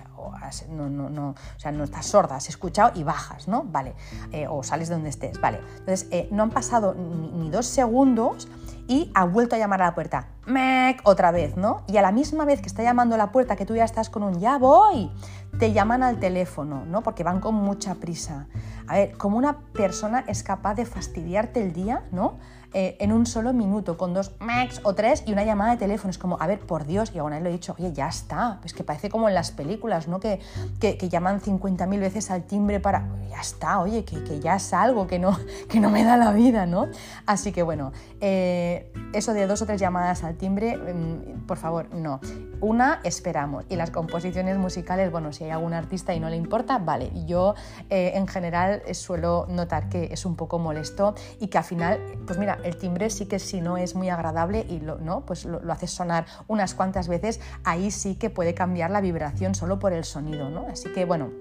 [0.69, 3.63] no, no, no, o sea, no estás sorda, has escuchado y bajas, ¿no?
[3.63, 3.93] Vale,
[4.32, 5.59] eh, o sales de donde estés, vale.
[5.80, 8.47] Entonces, eh, no han pasado ni, dos segundos
[8.88, 11.01] y ha vuelto a llamar a la puerta, ¡Mec!
[11.03, 11.84] otra vez, ¿no?
[11.88, 14.09] Y a la misma vez que está llamando a la puerta, que tú ya estás
[14.09, 15.09] con un ya voy,
[15.57, 17.01] te llaman al teléfono, ¿no?
[17.01, 18.47] Porque van con mucha prisa.
[18.88, 22.38] A ver, ¿cómo una persona es capaz de fastidiarte el día, ¿no?
[22.74, 26.09] Eh, en un solo minuto, con dos max o tres y una llamada de teléfono.
[26.09, 28.59] Es como, a ver, por Dios, y aún le he dicho, oye, ya está.
[28.63, 30.19] Es que parece como en las películas, ¿no?
[30.19, 30.39] Que,
[30.80, 35.05] que, llaman 50.000 veces al timbre para, ya está, oye, que, que, ya es algo
[35.05, 35.38] que no,
[35.69, 36.88] que no me da la vida, ¿no?
[37.28, 41.93] Así que bueno, eh, eso de dos o tres llamadas al timbre, mm, por favor,
[41.93, 42.19] no.
[42.64, 43.66] Una, esperamos.
[43.68, 47.11] Y las composiciones musicales, bueno, si hay algún artista y no le importa, vale.
[47.26, 47.55] Yo
[47.89, 52.39] eh, en general suelo notar que es un poco molesto y que al final, pues
[52.39, 55.26] mira, el timbre sí que si no es muy agradable y lo, ¿no?
[55.26, 59.78] pues lo, haces sonar unas cuantas veces, ahí sí que puede cambiar la vibración solo
[59.78, 60.49] por el sonido.
[60.49, 60.66] ¿no?
[60.72, 61.32] Así que bueno,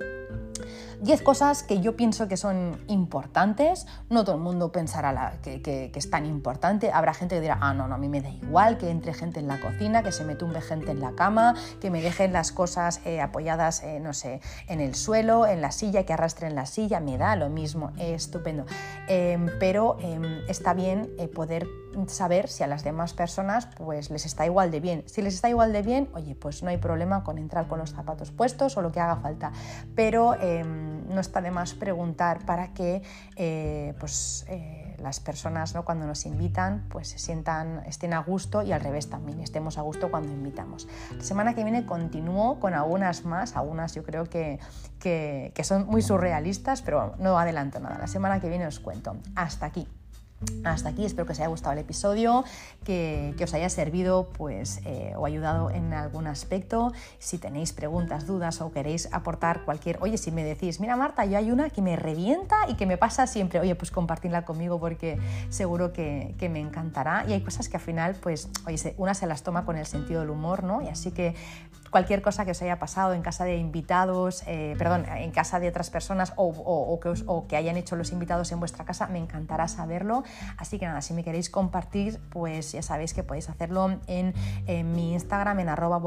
[1.02, 3.86] 10 cosas que yo pienso que son importantes.
[4.08, 6.92] No todo el mundo pensará que, es tan importante.
[6.92, 9.40] Habrá gente que dirá, ah, no, no, a mí me da igual que entre gente
[9.40, 12.52] en la cocina, que se me tumbe gente en la cama, que me dejen las
[12.52, 16.66] cosas eh, apoyadas, eh, no sé, en el suelo, en la silla, que arrastren la
[16.66, 17.00] silla.
[17.00, 18.64] Me da lo mismo, es estupendo.
[19.08, 21.66] Em, pero em, está bien eh, poder
[22.06, 25.04] saber si a las demás personas pues les está igual de bien.
[25.06, 27.90] Si les está igual de bien, oye, pues no hay problema con entrar con los
[27.90, 29.52] zapatos puestos o lo que haga falta.
[29.94, 33.02] Pero em, no está de más preguntar para que
[33.36, 35.84] eh, pues, eh, las personas ¿no?
[35.84, 39.82] cuando nos invitan pues se sientan, estén a gusto y al revés también, estemos a
[39.82, 40.88] gusto cuando invitamos.
[41.16, 44.58] La semana que viene continúo con algunas más, algunas yo creo que,
[44.98, 47.98] que, que son muy surrealistas, pero no adelanto nada.
[47.98, 49.16] La semana que viene os cuento.
[49.34, 49.88] Hasta aquí.
[50.64, 52.44] Hasta aquí, espero que os haya gustado el episodio,
[52.84, 56.92] que, os haya servido pues, eh, o ayudado en algún aspecto.
[57.18, 61.38] Si tenéis preguntas, dudas o queréis aportar cualquier, oye, si me decís, mira Marta, yo
[61.38, 65.18] hay una que me revienta y que me pasa siempre, oye, pues compartirla conmigo porque
[65.48, 67.24] seguro que, me encantará.
[67.28, 70.20] Y hay cosas que al final, pues, oye, una se las toma con el sentido
[70.20, 70.82] del humor, ¿no?
[70.82, 71.34] Y así que
[71.92, 75.68] cualquier cosa que os haya pasado en casa de invitados, eh, perdón, en casa de
[75.68, 79.68] otras personas o, que o que hayan hecho los invitados en vuestra casa, me encantará
[79.68, 80.24] saberlo.
[80.56, 84.34] Así que nada, si me queréis compartir, pues ya sabéis que podéis hacerlo en,
[84.94, 86.00] mi Instagram, en arroba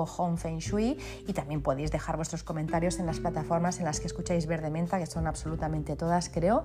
[1.28, 4.98] y también podéis dejar vuestros comentarios en las plataformas en las que escucháis Verde Menta,
[4.98, 6.64] que son absolutamente todas, creo.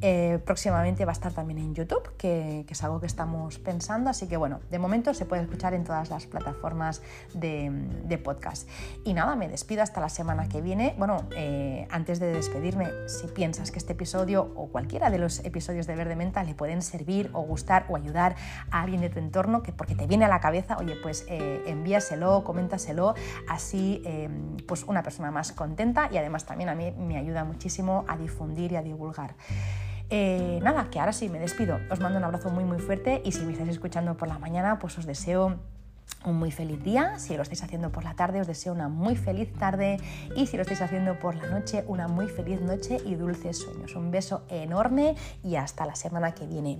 [0.00, 4.28] Eh, próximamente va a estar también en YouTube, que, es algo que estamos pensando, así
[4.28, 7.02] que bueno, de momento se puede escuchar en todas las plataformas
[7.34, 8.57] de, podcast.
[9.04, 10.94] Y nada, me despido hasta la semana que viene.
[10.98, 15.86] Bueno, eh, antes de despedirme, si piensas que este episodio o cualquiera de los episodios
[15.86, 18.36] de Verde Menta le pueden servir, o gustar o ayudar
[18.70, 21.62] a alguien de tu entorno que porque te viene a la cabeza, oye, pues eh,
[21.66, 23.14] envíaselo, coméntaselo,
[23.48, 28.04] así em, pues una persona más contenta y además también a mí me ayuda muchísimo
[28.08, 29.34] a difundir y a divulgar.
[30.10, 31.78] Eh, nada, que ahora sí me despido.
[31.90, 34.78] Os mando un abrazo muy muy fuerte y si me estáis escuchando por la mañana,
[34.78, 35.58] pues os deseo
[36.24, 37.18] un muy feliz día.
[37.18, 39.98] Si lo estáis haciendo por la tarde, os deseo una muy feliz tarde.
[40.36, 43.94] Y si lo estáis haciendo por la noche, una muy feliz noche y dulces sueños.
[43.94, 46.78] Un beso enorme y hasta la semana que viene.